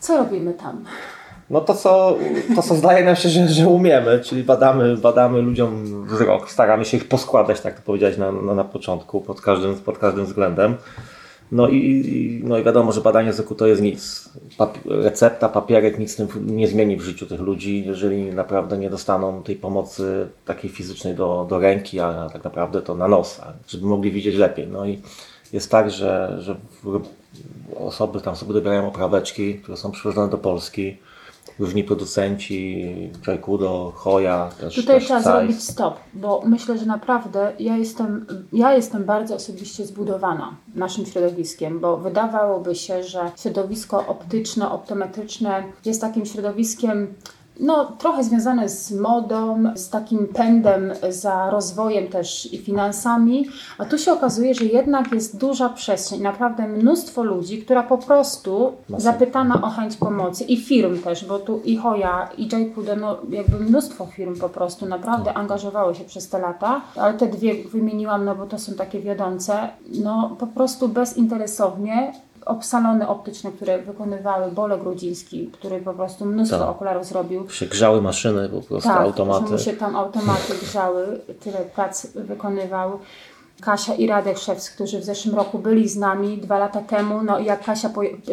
Co 0.00 0.16
robimy 0.18 0.54
tam? 0.54 0.84
No 1.50 1.60
to 1.60 1.74
co, 1.74 2.16
to 2.56 2.62
co 2.62 2.74
zdaje 2.74 3.04
nam 3.04 3.16
się, 3.16 3.28
że, 3.28 3.48
że 3.48 3.68
umiemy, 3.68 4.20
czyli 4.20 4.44
badamy, 4.44 4.96
badamy 4.96 5.42
ludziom 5.42 6.04
wzrok, 6.06 6.50
staramy 6.50 6.84
się 6.84 6.96
ich 6.96 7.08
poskładać, 7.08 7.60
tak 7.60 7.76
to 7.76 7.82
powiedziałeś 7.84 8.16
na, 8.16 8.32
na, 8.32 8.54
na 8.54 8.64
początku, 8.64 9.20
pod 9.20 9.40
każdym, 9.40 9.76
pod 9.76 9.98
każdym 9.98 10.24
względem. 10.24 10.76
No 11.52 11.68
i, 11.68 12.40
no 12.44 12.58
i 12.58 12.64
wiadomo, 12.64 12.92
że 12.92 13.00
badanie 13.00 13.32
wzroku 13.32 13.54
to 13.54 13.66
jest 13.66 13.82
nic. 13.82 14.28
Papi 14.58 14.80
recepta, 14.86 15.48
papierek 15.48 15.98
nic 15.98 16.16
tym 16.16 16.28
nie 16.46 16.68
zmieni 16.68 16.96
w 16.96 17.02
życiu 17.02 17.26
tych 17.26 17.40
ludzi, 17.40 17.84
jeżeli 17.86 18.24
naprawdę 18.24 18.78
nie 18.78 18.90
dostaną 18.90 19.42
tej 19.42 19.56
pomocy 19.56 20.28
takiej 20.44 20.70
fizycznej 20.70 21.14
do, 21.14 21.46
do 21.50 21.58
ręki, 21.58 22.00
a 22.00 22.30
tak 22.32 22.44
naprawdę 22.44 22.82
to 22.82 22.94
na 22.94 23.08
nos, 23.08 23.40
żeby 23.68 23.86
mogli 23.86 24.10
widzieć 24.10 24.36
lepiej. 24.36 24.66
No 24.66 24.86
i 24.86 25.02
jest 25.52 25.70
tak, 25.70 25.90
że, 25.90 26.36
że 26.40 26.56
osoby 27.80 28.20
tam 28.20 28.36
sobie 28.36 28.52
dobierają 28.52 28.88
opraweczki, 28.88 29.54
które 29.54 29.76
są 29.76 29.90
przywożone 29.90 30.30
do 30.30 30.38
Polski 30.38 30.96
różni 31.58 31.84
producenci, 31.84 32.84
Jaikudo, 33.26 33.92
Hoya. 33.96 34.50
Też, 34.60 34.74
Tutaj 34.74 34.96
też 34.96 35.04
trzeba 35.04 35.20
Zeiss. 35.22 35.38
zrobić 35.38 35.62
stop, 35.62 35.96
bo 36.14 36.42
myślę, 36.46 36.78
że 36.78 36.86
naprawdę 36.86 37.52
ja 37.58 37.76
jestem, 37.76 38.26
ja 38.52 38.72
jestem 38.74 39.04
bardzo 39.04 39.34
osobiście 39.34 39.86
zbudowana 39.86 40.56
naszym 40.74 41.06
środowiskiem, 41.06 41.80
bo 41.80 41.96
wydawałoby 41.96 42.74
się, 42.74 43.04
że 43.04 43.30
środowisko 43.36 44.06
optyczne, 44.06 44.70
optometryczne 44.70 45.62
jest 45.84 46.00
takim 46.00 46.26
środowiskiem 46.26 47.14
no, 47.58 47.84
trochę 47.84 48.24
związane 48.24 48.68
z 48.68 48.92
modą, 48.92 49.64
z 49.74 49.90
takim 49.90 50.26
pędem 50.26 50.92
za 51.08 51.50
rozwojem 51.50 52.08
też 52.08 52.52
i 52.52 52.58
finansami, 52.58 53.46
a 53.78 53.84
tu 53.84 53.98
się 53.98 54.12
okazuje, 54.12 54.54
że 54.54 54.64
jednak 54.64 55.12
jest 55.12 55.38
duża 55.38 55.68
przestrzeń, 55.68 56.20
naprawdę 56.20 56.68
mnóstwo 56.68 57.22
ludzi, 57.22 57.62
która 57.62 57.82
po 57.82 57.98
prostu 57.98 58.72
zapytana 58.88 59.62
o 59.62 59.70
chęć 59.70 59.96
pomocy 59.96 60.44
i 60.44 60.56
firm 60.56 61.02
też, 61.02 61.24
bo 61.24 61.38
tu 61.38 61.60
i 61.64 61.76
Hoya, 61.76 62.28
i 62.36 62.48
Jaikudo, 62.52 62.96
no 62.96 63.16
jakby 63.30 63.58
mnóstwo 63.58 64.06
firm 64.06 64.38
po 64.40 64.48
prostu 64.48 64.86
naprawdę 64.86 65.34
angażowało 65.34 65.94
się 65.94 66.04
przez 66.04 66.28
te 66.28 66.38
lata, 66.38 66.80
ale 66.96 67.14
te 67.14 67.26
dwie 67.26 67.54
wymieniłam, 67.64 68.24
no 68.24 68.34
bo 68.34 68.46
to 68.46 68.58
są 68.58 68.74
takie 68.74 69.00
wiodące, 69.00 69.68
no 70.04 70.36
po 70.38 70.46
prostu 70.46 70.88
bezinteresownie 70.88 72.12
ob- 72.46 72.64
salony 72.64 73.08
optyczne, 73.08 73.52
które 73.52 73.78
wykonywały 73.82 74.52
Bole 74.52 74.78
Grudziński, 74.78 75.46
który 75.52 75.80
po 75.80 75.94
prostu 75.94 76.24
mnóstwo 76.24 76.58
Tak. 76.58 76.68
okularów 76.68 77.04
zrobił. 77.06 77.50
się 77.50 77.66
grzały 77.66 78.02
maszyny, 78.02 78.48
po 78.48 78.62
prostu 78.62 78.88
Tak, 78.88 79.00
automaty. 79.00 79.58
się 79.58 79.72
tam 79.72 79.96
automaty 79.96 80.52
grzały, 80.62 81.20
tyle 81.40 81.58
prac 81.58 82.06
wykonywał. 82.06 82.98
Kasia 83.60 83.94
i 83.94 84.06
Radek 84.06 84.38
Szewc, 84.38 84.70
którzy 84.70 84.98
w 85.00 85.04
zeszłym 85.04 85.34
roku 85.34 85.58
byli 85.58 85.88
z 85.88 85.96
nami 85.96 86.38
dwa 86.38 86.58
lata 86.58 86.80
temu, 86.80 87.22
no 87.22 87.38
i 87.38 87.44
jak 87.44 87.64
Kasia, 87.64 87.90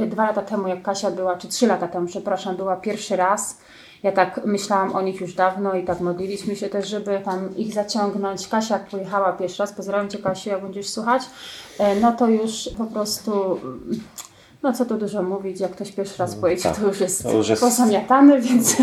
dwa 0.07 0.25
lata 0.25 0.41
temu, 0.41 0.67
jak 0.67 0.81
Kasia 0.81 1.11
była, 1.11 1.35
czy 1.37 1.47
trzy 1.47 1.67
lata 1.67 1.87
temu, 1.87 2.07
przepraszam, 2.07 2.55
była 2.55 2.75
pierwszy 2.75 3.15
raz, 3.15 3.57
ja 4.03 4.11
tak 4.11 4.41
myślałam 4.45 4.95
o 4.95 5.01
nich 5.01 5.21
już 5.21 5.33
dawno 5.33 5.73
i 5.73 5.83
tak 5.83 5.99
modliliśmy 5.99 6.55
się 6.55 6.69
też, 6.69 6.87
żeby 6.89 7.21
tam 7.25 7.57
ich 7.57 7.73
zaciągnąć. 7.73 8.47
Kasia 8.47 8.73
jak 8.73 8.87
pojechała 8.89 9.33
pierwszy 9.33 9.63
raz, 9.63 9.73
pozdrawiam 9.73 10.09
Cię 10.09 10.17
Kasiu, 10.17 10.49
jak 10.49 10.61
będziesz 10.61 10.89
słuchać, 10.89 11.23
e, 11.79 11.95
no 11.95 12.11
to 12.11 12.27
już 12.27 12.69
po 12.77 12.85
prostu, 12.85 13.31
mm, 13.51 13.99
no 14.63 14.73
co 14.73 14.85
tu 14.85 14.97
dużo 14.97 15.23
mówić, 15.23 15.59
jak 15.59 15.71
ktoś 15.71 15.91
pierwszy 15.91 16.17
raz 16.19 16.35
pojedzie, 16.35 16.63
tak. 16.63 16.75
to 16.77 16.87
już 16.87 16.99
jest, 16.99 17.23
To 17.23 17.31
już 17.31 17.49
jest- 17.49 17.61
pozamiatany, 17.61 18.41
więc... 18.41 18.77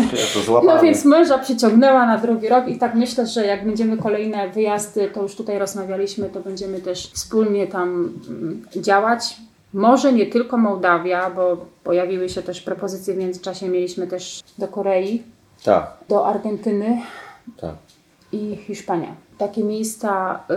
No 0.75 0.81
więc 0.81 1.05
męża 1.05 1.37
przyciągnęła 1.37 2.05
na 2.05 2.17
drugi 2.17 2.49
rok 2.49 2.67
i 2.67 2.77
tak 2.77 2.95
myślę, 2.95 3.27
że 3.27 3.45
jak 3.45 3.65
będziemy 3.65 3.97
kolejne 3.97 4.49
wyjazdy, 4.49 5.09
to 5.13 5.21
już 5.21 5.35
tutaj 5.35 5.59
rozmawialiśmy, 5.59 6.29
to 6.29 6.39
będziemy 6.39 6.81
też 6.81 7.11
wspólnie 7.13 7.67
tam 7.67 8.13
mm, 8.29 8.65
działać. 8.75 9.35
Może 9.73 10.13
nie 10.13 10.25
tylko 10.25 10.57
Mołdawia, 10.57 11.29
bo 11.29 11.57
pojawiły 11.83 12.29
się 12.29 12.41
też 12.41 12.61
propozycje 12.61 13.13
w 13.13 13.17
międzyczasie, 13.17 13.69
mieliśmy 13.69 14.07
też 14.07 14.43
do 14.57 14.67
Korei, 14.67 15.23
Tak, 15.63 15.97
do 16.09 16.27
Argentyny 16.27 17.01
tak. 17.57 17.75
i 18.31 18.55
Hiszpania. 18.55 19.15
Takie 19.37 19.63
miejsca, 19.63 20.39
No, 20.49 20.55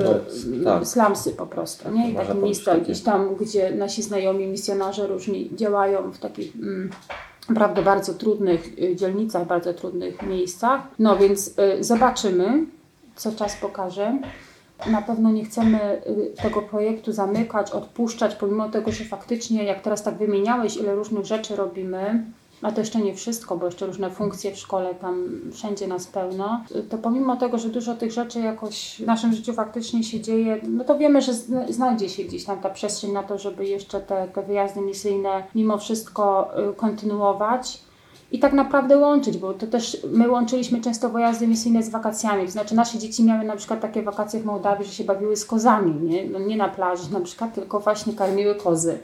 y, 0.61 0.65
tak. 0.65 0.87
slumsy 0.87 1.33
po 1.33 1.47
prostu, 1.47 1.91
nie? 1.91 2.11
I 2.11 2.15
takie 2.15 2.35
miejsca 2.35 2.71
takie. 2.73 2.85
gdzieś 2.85 3.01
tam, 3.01 3.35
gdzie 3.35 3.71
nasi 3.71 4.03
znajomi 4.03 4.47
misjonarze 4.47 5.07
różni 5.07 5.51
działają 5.55 6.13
w 6.13 6.19
takich 6.19 6.55
mm, 6.57 6.91
naprawdę 7.49 7.83
bardzo 7.83 8.15
trudnych 8.15 8.79
y, 8.79 8.97
dzielnicach, 8.97 9.47
bardzo 9.47 9.75
trudnych 9.75 10.23
miejscach. 10.23 10.81
No 10.99 11.17
więc 11.17 11.49
y, 11.49 11.85
zobaczymy, 11.85 12.67
co 13.17 13.33
czas 13.33 13.57
pokaże. 13.57 14.19
Na 14.91 15.03
pewno 15.03 15.31
nie 15.31 15.45
chcemy 15.45 16.03
y, 16.07 16.43
tego 16.43 16.63
projektu 16.63 17.13
zamykać, 17.13 17.71
odpuszczać, 17.71 18.35
pomimo 18.35 18.69
tego, 18.69 18.93
że 18.93 19.05
faktycznie, 19.05 19.65
jak 19.65 19.81
teraz 19.81 20.03
tak 20.03 20.19
wymieniałeś, 20.19 20.77
ile 20.77 20.95
różnych 20.95 21.25
rzeczy 21.25 21.57
robimy, 21.57 22.25
a 22.63 22.73
to 22.73 22.81
jeszcze 22.81 22.99
nie 22.99 23.15
wszystko, 23.15 23.57
bo 23.57 23.67
jeszcze 23.67 23.87
różne 23.87 24.11
funkcje 24.11 24.53
w 24.53 24.59
szkole, 24.59 24.95
tam 24.95 25.29
wszędzie 25.53 25.87
nas 25.87 26.07
pełno, 26.07 26.65
to 26.91 26.99
pomimo 26.99 27.37
tego, 27.37 27.59
że 27.59 27.69
dużo 27.69 27.95
tych 27.95 28.13
rzeczy 28.13 28.41
jakoś 28.41 28.97
w 29.03 29.07
naszym 29.07 29.33
życiu 29.33 29.53
faktycznie 29.53 30.05
się 30.05 30.21
dzieje, 30.21 30.61
no 30.69 30.85
to 30.85 30.99
wiemy, 30.99 31.23
że 31.23 31.35
zna- 31.35 31.73
znajdzie 31.73 32.09
się 32.09 32.25
gdzieś 32.25 32.45
tam 32.45 32.61
ta 32.61 32.71
przestrzeń 32.71 33.13
na 33.13 33.23
to, 33.23 33.39
żeby 33.39 33.67
jeszcze 33.67 34.01
te, 34.01 34.29
te 34.29 34.43
wyjazdy 34.43 34.81
misyjne 34.81 35.43
mimo 35.55 35.79
wszystko 35.79 36.51
y, 36.71 36.75
kontynuować. 36.75 37.86
I 38.33 38.39
tak 38.39 38.53
naprawdę 38.53 38.99
łączyć, 38.99 39.39
bo 39.39 39.55
to 39.55 39.67
też 39.67 39.97
my 40.13 40.29
łączyliśmy 40.29 40.81
często 40.81 41.09
wyjazdy 41.09 41.47
misyjne 41.47 41.83
z 41.83 41.89
wakacjami. 41.89 42.45
To 42.45 42.51
znaczy 42.51 42.75
nasze 42.75 42.99
dzieci 42.99 43.25
miały 43.25 43.45
na 43.45 43.57
przykład 43.57 43.81
takie 43.81 44.03
wakacje 44.03 44.41
w 44.41 44.45
Mołdawii, 44.45 44.87
że 44.87 44.93
się 44.93 45.05
bawiły 45.05 45.37
z 45.37 45.45
kozami, 45.45 45.95
nie, 46.03 46.29
no, 46.29 46.39
nie 46.39 46.57
na 46.57 46.69
plaży 46.69 47.13
na 47.13 47.21
przykład, 47.21 47.55
tylko 47.55 47.81
właśnie 47.81 48.13
karmiły 48.13 48.55
kozy. 48.55 48.99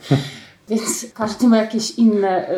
Więc 0.68 1.06
każdy 1.14 1.46
ma 1.48 1.56
jakieś 1.56 1.90
inne. 1.90 2.50
y, 2.50 2.52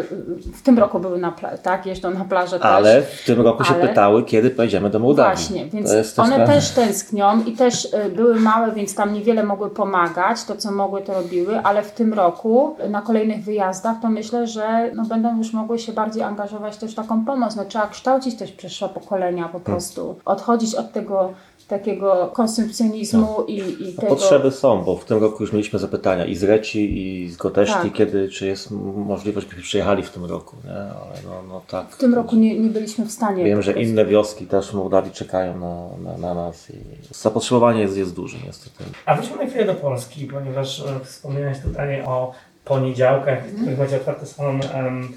y, 0.49 0.53
W 0.55 0.63
tym 0.63 0.79
roku 0.79 0.99
były 1.01 1.19
na 1.19 1.33
plaży, 1.33 1.59
tak? 1.63 1.87
Jeżdżą 1.87 2.11
na 2.11 2.25
plażę 2.25 2.59
Ale 2.63 3.03
też. 3.03 3.21
w 3.21 3.25
tym 3.27 3.41
roku 3.41 3.65
się 3.65 3.75
Ale- 3.75 3.89
pytały, 3.89 4.25
kiedy 4.25 4.51
pojedziemy 4.51 4.91
do 4.91 4.99
Mołdawii. 4.99 5.37
Właśnie, 5.37 5.67
więc 5.67 6.19
one 6.19 6.37
też- 6.37 6.47
też 6.49 6.71
tęsknią 6.71 7.45
i 7.45 7.53
też 7.53 7.85
y, 7.85 8.11
były 8.17 8.41
małe, 8.41 8.73
więc 8.73 8.95
tam 8.95 9.13
niewiele 9.15 9.43
mogły 9.43 9.71
pomagać, 9.71 10.45
to 10.45 10.57
co 10.57 10.71
mogły 10.71 11.03
to 11.03 11.15
robiły, 11.15 11.59
ale 11.59 11.83
w 11.83 11.91
tym 11.93 12.15
roku 12.15 12.77
na 12.91 13.03
kolejnych 13.03 13.45
wyjazdach 13.45 13.97
to 14.03 14.09
myślę, 14.11 14.47
że 14.47 14.91
no, 14.95 15.05
będą 15.05 15.39
już 15.39 15.53
mogły 15.53 15.79
się 15.79 15.93
bardziej 15.93 16.23
angażować 16.23 16.77
też 16.77 16.93
w 16.93 16.95
taką 16.95 17.25
pomoc. 17.25 17.57
No, 17.57 17.65
trzeba 17.65 17.87
kształcić 17.87 18.35
też 18.37 18.53
przyszłe 18.53 18.89
pokolenia 18.89 19.43
Hmm. 19.43 19.61
po 19.61 19.71
prostu, 19.71 20.17
odchodzić 20.25 20.75
od 20.75 20.93
tego 20.93 21.33
takiego 21.69 22.31
konsumpcjonizmu 22.35 23.45
i, 23.49 23.57
i 23.57 23.95
No, 23.95 24.01
tego... 24.01 24.17
Potrzeby 24.17 24.51
są, 24.51 24.83
bo 24.83 24.97
w 24.97 25.05
tym 25.05 25.19
roku 25.19 25.43
już 25.43 25.53
mieliśmy 25.53 25.79
zapytania 25.79 26.25
i 26.25 26.35
z 26.35 26.43
Reci, 26.43 26.99
i 26.99 27.31
z 27.31 27.37
Goteszki, 27.37 27.75
Tak. 27.75 27.93
kiedy, 27.93 28.29
czy 28.29 28.47
jest 28.47 28.71
możliwość, 29.07 29.47
byśmy 29.47 29.63
przyjechali 29.63 30.03
w 30.03 30.11
tym 30.11 30.25
roku. 30.25 30.57
Nie? 30.65 30.71
Ale 30.73 31.23
no, 31.25 31.43
no 31.49 31.63
tak. 31.69 31.91
W 31.91 31.99
tym 31.99 32.15
roku 32.15 32.37
nie, 32.37 32.59
nie 32.59 32.69
byliśmy 32.69 33.05
w 33.07 33.11
stanie. 33.13 33.45
Wiem, 33.45 33.63
że 33.63 33.73
inne 33.73 34.05
wioski 34.05 34.47
też 34.47 34.71
w 34.71 34.75
Mołdawii 34.75 35.13
czekają 35.13 35.59
na, 35.59 36.11
na, 36.11 36.19
na 36.19 36.35
nas 36.35 36.71
i 36.71 36.75
zapotrzebowanie 37.15 37.81
jest, 37.81 37.97
jest 37.97 38.15
duże 38.15 38.37
niestety. 38.47 38.85
A 39.07 39.15
wróćmy 39.15 39.37
na 39.37 39.47
chwilę 39.47 39.65
do 39.65 39.75
Polski, 39.75 40.27
ponieważ 40.27 40.81
e, 40.81 41.05
wspomniałeś 41.05 41.59
tutaj 41.61 42.03
o 42.03 42.33
poniedziałkach, 42.65 43.47
w 43.47 43.57
których 43.57 43.79
będzie 43.79 43.97
otwarty 43.97 44.27
salon 44.27 44.61
em, 44.73 44.87
m, 44.87 45.13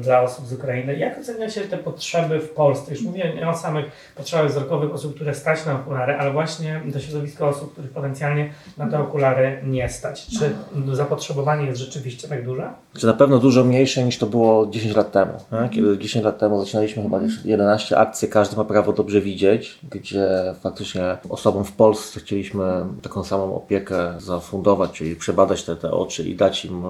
dla 0.00 0.22
osób 0.22 0.46
z 0.46 0.52
Ukrainy. 0.52 0.96
Jak 0.96 1.18
ocenia 1.18 1.50
się 1.50 1.60
te 1.60 1.78
potrzeby 1.78 2.40
w 2.40 2.50
Polsce? 2.50 2.92
Już 2.92 3.02
mówię 3.02 3.32
nie 3.36 3.48
o 3.48 3.54
samych 3.54 3.86
potrzebach 4.16 4.50
wzrokowych 4.50 4.94
osób, 4.94 5.14
które 5.14 5.34
stać 5.34 5.66
na 5.66 5.74
okulary, 5.74 6.14
ale 6.14 6.32
właśnie 6.32 6.82
to 6.92 7.00
środowisko 7.00 7.48
osób, 7.48 7.72
których 7.72 7.90
potencjalnie 7.90 8.52
na 8.76 8.90
te 8.90 9.00
okulary 9.00 9.60
nie 9.64 9.88
stać. 9.88 10.26
Czy 10.26 10.52
zapotrzebowanie 10.92 11.66
jest 11.66 11.80
rzeczywiście 11.80 12.28
tak 12.28 12.44
duże? 12.44 12.70
Czy 12.98 13.06
na 13.06 13.14
pewno 13.14 13.38
dużo 13.38 13.64
mniejsze 13.64 14.04
niż 14.04 14.18
to 14.18 14.26
było 14.26 14.66
10 14.66 14.96
lat 14.96 15.12
temu. 15.12 15.32
Nie? 15.52 15.68
Kiedy 15.68 15.98
10 15.98 16.24
lat 16.24 16.38
temu 16.38 16.64
zaczynaliśmy 16.64 17.02
chyba 17.02 17.18
już 17.18 17.44
11 17.44 17.98
akcji, 17.98 18.28
każdy 18.28 18.56
ma 18.56 18.64
prawo 18.64 18.92
dobrze 18.92 19.20
widzieć, 19.20 19.78
gdzie 19.90 20.28
faktycznie 20.60 21.16
osobom 21.28 21.64
w 21.64 21.72
Polsce 21.72 22.20
chcieliśmy 22.20 22.64
taką 23.02 23.24
samą 23.24 23.56
opiekę 23.56 24.14
zafundować, 24.18 24.90
czyli 24.90 25.16
przebadać 25.16 25.62
te, 25.62 25.76
te 25.76 25.90
oczy 25.90 26.28
i 26.28 26.36
dać 26.36 26.64
im 26.64 26.84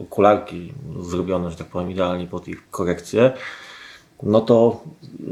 okularki 0.00 0.72
zrobione, 1.00 1.50
że 1.50 1.56
tak 1.56 1.66
powiem, 1.66 1.90
idealnie 1.90 2.09
pod 2.26 2.48
ich 2.48 2.70
korekcję. 2.70 3.32
No 4.22 4.40
to, 4.40 4.80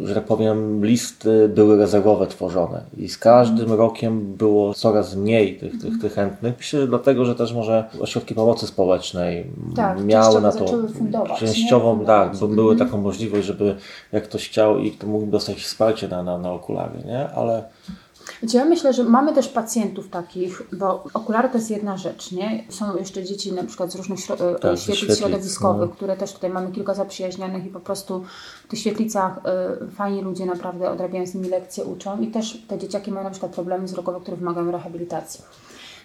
że 0.04 0.14
tak 0.14 0.24
powiem, 0.24 0.84
listy 0.86 1.48
były 1.48 1.76
rezerwowe 1.76 2.26
tworzone 2.26 2.82
i 2.96 3.08
z 3.08 3.18
każdym 3.18 3.72
rokiem 3.72 4.34
było 4.34 4.74
coraz 4.74 5.16
mniej 5.16 5.58
tych, 5.58 5.80
tych, 5.80 6.00
tych 6.00 6.12
chętnych. 6.14 6.54
Myślę, 6.58 6.86
dlatego, 6.86 7.24
że 7.24 7.34
też 7.34 7.52
może 7.52 7.84
ośrodki 8.00 8.34
pomocy 8.34 8.66
społecznej 8.66 9.46
Tak, 9.76 10.04
miały 10.04 10.40
na 10.40 10.52
to 10.52 10.66
fundować, 10.88 11.40
nie? 11.42 11.48
częściowo 11.48 11.98
tak, 12.06 12.36
bo 12.36 12.48
były 12.48 12.72
Mhm. 12.72 12.88
taką 12.90 13.02
możliwość, 13.02 13.46
żeby 13.46 13.76
jak 14.12 14.24
ktoś 14.24 14.48
chciał 14.48 14.78
i 14.78 14.96
mógł 15.06 15.26
dostać 15.26 15.56
wsparcie 15.56 16.08
na, 16.08 16.22
na, 16.22 16.38
na 16.38 16.52
okulary, 16.52 16.98
nie? 17.06 17.28
Ale 17.30 17.64
Ja 18.54 18.64
myślę, 18.64 18.92
że 18.92 19.04
mamy 19.04 19.34
też 19.34 19.48
pacjentów 19.48 20.08
takich, 20.08 20.62
bo 20.72 21.04
okulary 21.14 21.48
to 21.48 21.58
jest 21.58 21.70
jedna 21.70 21.96
rzecz, 21.96 22.32
nie? 22.32 22.64
Są 22.70 22.96
jeszcze 22.96 23.24
dzieci 23.24 23.52
na 23.52 23.64
przykład 23.64 23.92
z 23.92 23.94
różnych 23.94 24.18
śro- 24.18 24.42
e, 24.44 24.58
Tak, 24.58 24.78
świetlic, 24.78 25.18
środowiskowych, 25.18 25.90
no. 25.90 25.96
które 25.96 26.16
też 26.16 26.32
tutaj 26.32 26.50
mamy 26.50 26.72
kilka 26.72 26.94
zaprzyjaźnionych 26.94 27.66
i 27.66 27.68
po 27.68 27.80
prostu 27.80 28.24
w 28.64 28.68
tych 28.68 28.78
świetlicach 28.78 29.40
y, 29.84 29.90
fajni 29.90 30.22
ludzie 30.22 30.46
naprawdę 30.46 30.90
odrabiają 30.90 31.26
z 31.26 31.34
nimi 31.34 31.48
lekcje, 31.48 31.84
uczą 31.84 32.20
i 32.20 32.26
też 32.26 32.62
te 32.68 32.78
dzieciaki 32.78 33.12
mają 33.12 33.24
na 33.24 33.30
przykład 33.30 33.52
problemy 33.52 33.84
wzrokowe, 33.86 34.20
które 34.20 34.36
wymagają 34.36 34.70
rehabilitacji. 34.70 35.44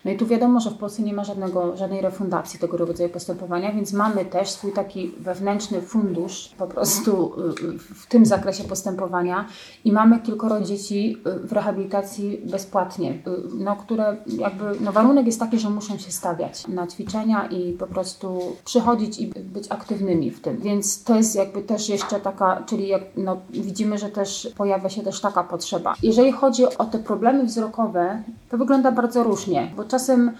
No 0.06 0.12
i 0.12 0.18
tu 0.18 0.28
wiadomo, 0.28 0.60
że 0.60 0.70
w 0.70 0.78
Polsce 0.78 1.04
nie 1.04 1.14
ma 1.14 1.24
żadnego, 1.24 1.78
żadnej 1.78 2.02
refundacji 2.02 2.60
tego 2.60 2.78
rodzaju 2.78 3.10
postępowania, 3.10 3.72
więc 3.72 3.94
mamy 3.94 4.26
też 4.26 4.50
swój 4.50 4.72
taki 4.72 5.12
wewnętrzny 5.20 5.82
fundusz 5.82 6.50
po 6.58 6.68
prostu 6.68 7.34
y, 7.40 7.78
w 7.80 8.08
tym 8.08 8.26
zakresie 8.26 8.64
postępowania 8.64 9.46
i 9.86 9.92
mamy 9.92 10.20
kilkoro 10.20 10.62
dzieci 10.62 11.18
y, 11.28 11.48
w 11.48 11.52
rehabilitacji 11.52 12.42
bezpłatnie, 12.46 13.12
y, 13.12 13.20
no, 13.58 13.76
które 13.76 14.18
jakby, 14.28 14.66
no 14.82 14.92
warunek 14.92 15.26
jest 15.26 15.40
taki, 15.40 15.60
że 15.60 15.70
muszą 15.70 15.98
się 15.98 16.12
stawiać 16.12 16.68
na 16.68 16.88
ćwiczenia 16.88 17.46
i 17.46 17.74
po 17.74 17.88
prostu 17.88 18.40
przychodzić 18.66 19.20
i 19.20 19.28
być 19.28 19.66
aktywnymi 19.70 20.32
w 20.32 20.42
tym. 20.42 20.58
Więc 20.58 21.04
to 21.04 21.16
jest 21.16 21.36
jakby 21.36 21.62
też 21.62 21.90
jeszcze 21.90 22.20
taka, 22.20 22.64
czyli 22.66 22.88
jak, 22.88 23.02
no, 23.18 23.38
widzimy, 23.50 23.98
że 23.98 24.10
też 24.10 24.48
pojawia 24.58 24.90
się 24.90 25.02
też 25.02 25.22
taka 25.22 25.44
potrzeba. 25.44 25.94
Jeżeli 26.04 26.32
chodzi 26.32 26.66
o 26.78 26.86
te 26.86 27.00
problemy 27.00 27.44
wzrokowe, 27.44 28.24
to 28.50 28.58
wygląda 28.58 28.92
bardzo 28.92 29.24
różnie, 29.24 29.72
bo 29.76 29.84
czasem 29.94 30.32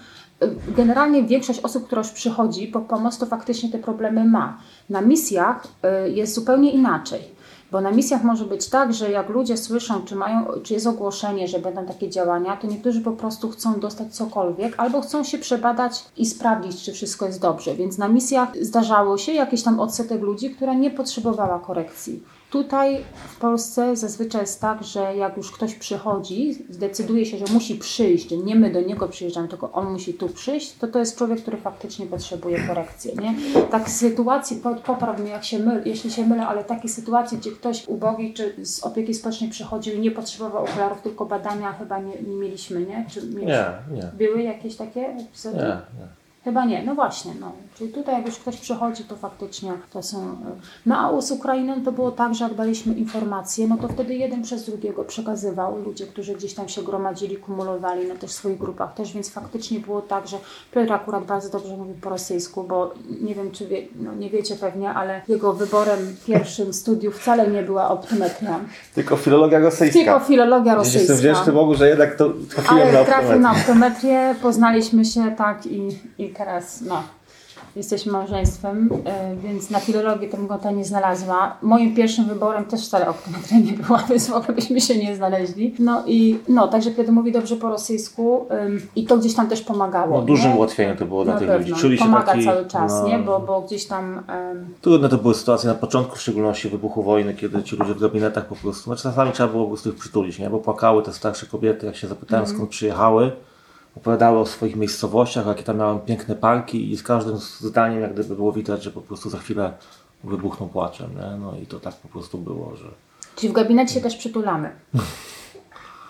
y, 0.42 0.56
generalnie 0.76 1.22
większość 1.22 1.60
osób, 1.60 1.86
która 1.86 2.02
już 2.02 2.10
przychodzi 2.10 2.66
po 2.68 2.80
pomoc, 2.80 3.18
to 3.18 3.26
faktycznie 3.26 3.70
te 3.70 3.78
problemy 3.78 4.24
ma. 4.24 4.58
Na 4.90 5.00
misjach 5.00 5.66
y, 6.06 6.10
jest 6.10 6.34
zupełnie 6.34 6.70
inaczej. 6.72 7.33
Bo 7.74 7.80
na 7.80 7.90
misjach 7.90 8.24
może 8.24 8.44
być 8.44 8.68
tak, 8.68 8.94
że 8.94 9.10
jak 9.10 9.28
ludzie 9.28 9.56
słyszą, 9.56 10.02
czy, 10.04 10.16
mają, 10.16 10.46
czy 10.62 10.74
jest 10.74 10.86
ogłoszenie, 10.86 11.48
że 11.48 11.58
będą 11.58 11.86
takie 11.86 12.10
działania, 12.10 12.56
to 12.56 12.66
niektórzy 12.66 13.00
po 13.00 13.12
prostu 13.12 13.50
chcą 13.50 13.80
dostać 13.80 14.14
cokolwiek, 14.14 14.74
albo 14.76 15.00
chcą 15.00 15.24
się 15.24 15.38
przebadać 15.38 16.04
i 16.16 16.26
sprawdzić, 16.26 16.82
czy 16.82 16.92
wszystko 16.92 17.26
jest 17.26 17.40
dobrze. 17.40 17.74
Więc 17.74 17.98
na 17.98 18.08
misjach 18.08 18.48
zdarzało 18.60 19.18
się 19.18 19.32
jakiś 19.32 19.62
tam 19.62 19.80
odsetek 19.80 20.22
ludzi, 20.22 20.50
która 20.50 20.74
nie 20.74 20.90
potrzebowała 20.90 21.58
korekcji. 21.58 22.22
Tutaj 22.54 23.04
w 23.28 23.36
Polsce 23.36 23.96
zazwyczaj 23.96 24.40
jest 24.40 24.60
tak, 24.60 24.82
że 24.82 25.16
jak 25.16 25.36
już 25.36 25.50
ktoś 25.50 25.74
przychodzi, 25.74 26.64
zdecyduje 26.70 27.26
się, 27.26 27.38
że 27.38 27.44
musi 27.52 27.74
przyjść, 27.74 28.30
że 28.30 28.36
nie 28.36 28.54
my 28.54 28.72
do 28.72 28.80
niego 28.80 29.08
przyjeżdżamy, 29.08 29.48
tylko 29.48 29.72
on 29.72 29.92
musi 29.92 30.14
tu 30.14 30.28
przyjść, 30.28 30.72
to 30.72 30.88
to 30.88 30.98
jest 30.98 31.18
człowiek, 31.18 31.40
który 31.40 31.56
faktycznie 31.56 32.06
potrzebuje 32.06 32.66
korekcji. 32.68 33.10
Nie? 33.22 33.34
Tak 33.70 33.90
sytuacji, 33.90 34.62
popraw 34.86 35.20
mnie, 35.20 35.30
jak 35.30 35.44
się 35.44 35.58
myl, 35.58 35.82
jeśli 35.84 36.10
się 36.10 36.26
mylę, 36.26 36.46
ale 36.46 36.64
takie 36.64 36.88
sytuacje, 36.88 37.38
gdzie 37.38 37.50
ktoś 37.50 37.63
ubogi 37.86 38.34
czy 38.34 38.66
z 38.66 38.84
opieki 38.84 39.14
społecznej 39.14 39.50
przychodził 39.50 39.94
i 39.94 40.00
nie 40.00 40.10
potrzebował 40.10 40.64
okularów, 40.64 41.02
tylko 41.02 41.26
badania 41.26 41.72
chyba 41.72 41.98
nie, 41.98 42.22
nie 42.22 42.36
mieliśmy, 42.36 42.80
nie? 42.80 43.06
Czy 43.10 43.22
mieliśmy? 43.22 43.44
Nie, 43.46 43.96
nie. 43.96 44.10
Były 44.18 44.42
jakieś 44.42 44.76
takie 44.76 45.00
epizody? 45.00 45.56
Nie, 45.56 45.64
nie. 45.64 46.23
Chyba 46.44 46.64
nie, 46.64 46.82
no 46.82 46.94
właśnie, 46.94 47.32
no. 47.40 47.52
Czyli 47.78 47.92
tutaj 47.92 48.14
jak 48.14 48.26
już 48.26 48.36
ktoś 48.38 48.56
przychodzi, 48.56 49.04
to 49.04 49.16
faktycznie 49.16 49.72
to 49.92 50.02
są... 50.02 50.18
y, 50.32 50.34
No 50.86 50.96
a 51.18 51.20
z 51.20 51.30
Ukrainą 51.30 51.82
to 51.84 51.92
było 51.92 52.10
tak, 52.10 52.34
że 52.34 52.44
jak 52.44 52.54
daliśmy 52.54 52.94
informacje, 52.94 53.68
no 53.68 53.76
to 53.76 53.88
wtedy 53.88 54.14
jeden 54.14 54.42
przez 54.42 54.66
drugiego 54.66 55.04
przekazywał. 55.04 55.76
Ludzie, 55.78 56.06
którzy 56.06 56.34
gdzieś 56.34 56.54
tam 56.54 56.68
się 56.68 56.82
gromadzili, 56.82 57.36
kumulowali 57.36 58.08
na 58.08 58.14
też 58.14 58.30
swoich 58.30 58.58
grupach 58.58 58.94
też, 58.94 59.12
więc 59.12 59.30
faktycznie 59.30 59.80
było 59.80 60.02
tak, 60.02 60.28
że 60.28 60.36
Piotr 60.74 60.92
akurat 60.92 61.24
bardzo 61.24 61.48
dobrze 61.50 61.76
mówi 61.76 61.94
po 61.94 62.10
rosyjsku, 62.10 62.64
bo 62.64 62.94
nie 63.20 63.34
wiem, 63.34 63.50
czy 63.50 63.66
wie, 63.66 63.82
no 64.00 64.14
nie 64.14 64.30
wiecie 64.30 64.54
pewnie, 64.56 64.90
ale 64.90 65.20
jego 65.28 65.52
wyborem 65.52 66.16
pierwszym 66.26 66.72
studiów 66.72 67.18
wcale 67.20 67.48
nie 67.48 67.62
była 67.62 67.88
optometria, 67.90 68.60
Tylko 68.94 69.16
filologia 69.16 69.58
rosyjska. 69.58 69.98
tylko 70.00 70.20
filologia 70.20 70.74
Gdzieś 70.80 70.94
Jestem 70.94 71.10
rosyjska. 71.16 71.32
wdzięczny 71.32 71.52
Bogu, 71.52 71.74
że 71.74 71.88
jednak 71.88 72.16
to 72.16 72.30
trafiłem 72.50 72.92
na 72.92 72.98
Ale 72.98 73.04
trafił 73.04 73.28
na 73.40 73.50
optometrię. 73.50 73.60
optometrię, 73.60 74.34
poznaliśmy 74.42 75.04
się 75.04 75.34
tak 75.38 75.66
i, 75.66 75.88
i 76.18 76.33
teraz 76.34 76.80
no, 76.80 77.02
jesteśmy 77.76 78.12
małżeństwem, 78.12 78.90
y, 78.92 79.36
więc 79.36 79.70
na 79.70 79.80
filologię 79.80 80.28
to 80.28 80.36
bym 80.36 80.46
go 80.46 80.58
to 80.58 80.70
nie 80.70 80.84
znalazła. 80.84 81.56
Moim 81.62 81.94
pierwszym 81.94 82.24
wyborem 82.24 82.64
też 82.64 82.86
wcale 82.86 83.08
optometria 83.08 83.58
nie 83.58 83.72
była, 83.72 83.98
więc 84.10 84.26
w 84.28 84.32
ogóle 84.32 84.54
byśmy 84.54 84.80
się 84.80 84.98
nie 84.98 85.16
znaleźli. 85.16 85.74
No 85.78 86.02
i 86.06 86.38
no, 86.48 86.68
także 86.68 86.90
Piotr 86.90 87.12
mówi 87.12 87.32
dobrze 87.32 87.56
po 87.56 87.68
rosyjsku 87.68 88.46
ym, 88.66 88.80
i 88.96 89.04
to 89.04 89.16
gdzieś 89.18 89.34
tam 89.34 89.48
też 89.48 89.60
pomagało. 89.62 90.18
No, 90.20 90.22
dużym 90.26 90.50
nie? 90.50 90.56
ułatwieniem 90.56 90.96
to 90.96 91.06
było 91.06 91.24
dla 91.24 91.34
Na 91.34 91.40
tych 91.40 91.48
ludzi. 91.58 91.72
Czuli 91.74 91.98
się 91.98 92.04
Pomaga 92.04 92.26
taki, 92.32 92.44
cały 92.44 92.66
czas, 92.66 92.92
no, 92.92 93.08
nie? 93.08 93.18
Bo, 93.18 93.40
bo 93.40 93.60
gdzieś 93.60 93.86
tam... 93.86 94.22
ym, 94.52 94.74
Trudne 94.80 95.08
to 95.08 95.18
były 95.18 95.34
sytuacje 95.34 95.68
na 95.68 95.74
początku, 95.74 96.16
w 96.16 96.20
szczególności 96.20 96.68
wybuchu 96.68 97.02
wojny, 97.02 97.34
kiedy 97.34 97.62
ci 97.62 97.76
ludzie 97.76 97.94
w 97.94 98.00
gabinetach 98.00 98.46
po 98.46 98.56
prostu, 98.56 98.90
no 98.90 98.96
czasami 98.96 99.32
trzeba 99.32 99.48
było 99.48 99.62
po 99.64 99.68
prostu 99.68 99.88
ich 99.88 99.94
przytulić, 99.96 100.38
nie? 100.38 100.50
Bo 100.50 100.58
płakały 100.58 101.02
te 101.02 101.12
starsze 101.12 101.46
kobiety, 101.46 101.86
jak 101.86 101.96
się 101.96 102.06
zapytałem 102.08 102.42
Mhm. 102.42 102.56
skąd 102.56 102.70
przyjechały, 102.70 103.32
opowiadały 103.96 104.38
o 104.38 104.46
swoich 104.46 104.76
miejscowościach, 104.76 105.46
jakie 105.46 105.62
tam 105.62 105.78
miałem 105.78 105.98
piękne 106.00 106.34
parki 106.36 106.92
i 106.92 106.96
z 106.96 107.02
każdym 107.02 107.36
zdaniem 107.36 108.00
jak 108.00 108.12
gdyby 108.14 108.36
było 108.36 108.52
widać, 108.52 108.82
że 108.82 108.90
po 108.90 109.00
prostu 109.00 109.30
za 109.30 109.38
chwilę 109.38 109.72
wybuchną 110.24 110.68
płaczem, 110.68 111.10
nie? 111.16 111.36
No 111.38 111.52
i 111.62 111.66
to 111.66 111.80
tak 111.80 111.94
po 111.94 112.08
prostu 112.08 112.38
było, 112.38 112.76
że 112.76 112.84
czyli 113.36 113.48
w 113.48 113.52
gabinecie 113.52 113.94
się 113.94 114.00
też 114.00 114.16
przytulamy. 114.16 114.70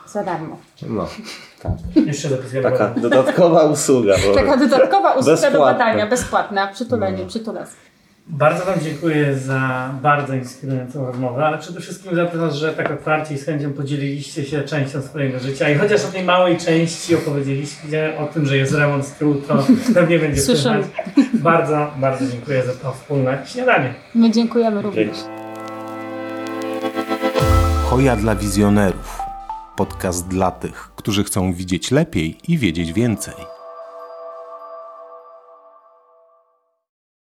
Za 0.07 0.25
darmo. 0.25 0.57
no, 0.89 1.07
tak. 1.63 1.73
Jeszcze. 2.07 2.29
Taka 2.63 2.89
dodatkowa 2.89 3.65
usługa. 3.65 4.15
Taka 4.35 4.57
dodatkowa 4.57 5.13
usługa 5.13 5.37
do 5.37 5.43
Bezpłatne. 5.43 5.59
badania, 5.85 6.07
bezpłatna, 6.07 6.67
przytulenie, 6.67 7.23
No. 7.23 7.29
przytulas. 7.29 7.71
Bardzo 8.27 8.65
Wam 8.65 8.75
dziękuję 8.83 9.39
za 9.39 9.91
bardzo 10.03 10.35
inspirującą 10.35 11.07
rozmowę, 11.07 11.47
ale 11.47 11.59
przede 11.59 11.81
wszystkim 11.81 12.17
za 12.17 12.27
to, 12.27 12.51
że 12.51 12.73
tak 12.73 12.91
otwarcie 12.91 13.35
i 13.35 13.39
z 13.39 13.45
chęcią 13.45 13.73
podzieliliście 13.73 14.45
się 14.45 14.63
częścią 14.63 15.03
swojego 15.03 15.39
życia 15.39 15.71
i 15.71 15.75
chociaż 15.75 16.05
o 16.05 16.09
tej 16.09 16.25
małej 16.25 16.59
części 16.59 17.15
opowiedzieliście 17.15 18.19
o 18.19 18.27
tym, 18.27 18.47
że 18.47 18.57
jest 18.57 18.75
remont 18.75 19.07
z 19.07 19.13
tyłu, 19.13 19.35
to 19.35 19.67
pewnie 19.95 20.19
będzie 20.19 20.41
słychać. 20.41 20.85
Bardzo, 21.35 21.91
bardzo 21.97 22.27
dziękuję 22.27 22.63
za 22.63 22.73
to 22.73 22.93
wspólne 22.93 23.43
śniadanie. 23.47 23.95
My 24.15 24.31
dziękujemy 24.31 24.83
również. 24.83 25.17
Hoja 27.85 28.17
dla 28.17 28.37
wizjonerów. 28.37 29.19
Podcast 29.77 30.29
dla 30.29 30.51
tych, 30.51 30.91
którzy 30.97 31.25
chcą 31.25 31.53
widzieć 31.53 31.91
lepiej 31.91 32.39
i 32.49 32.59
wiedzieć 32.59 32.93
więcej. 32.93 33.54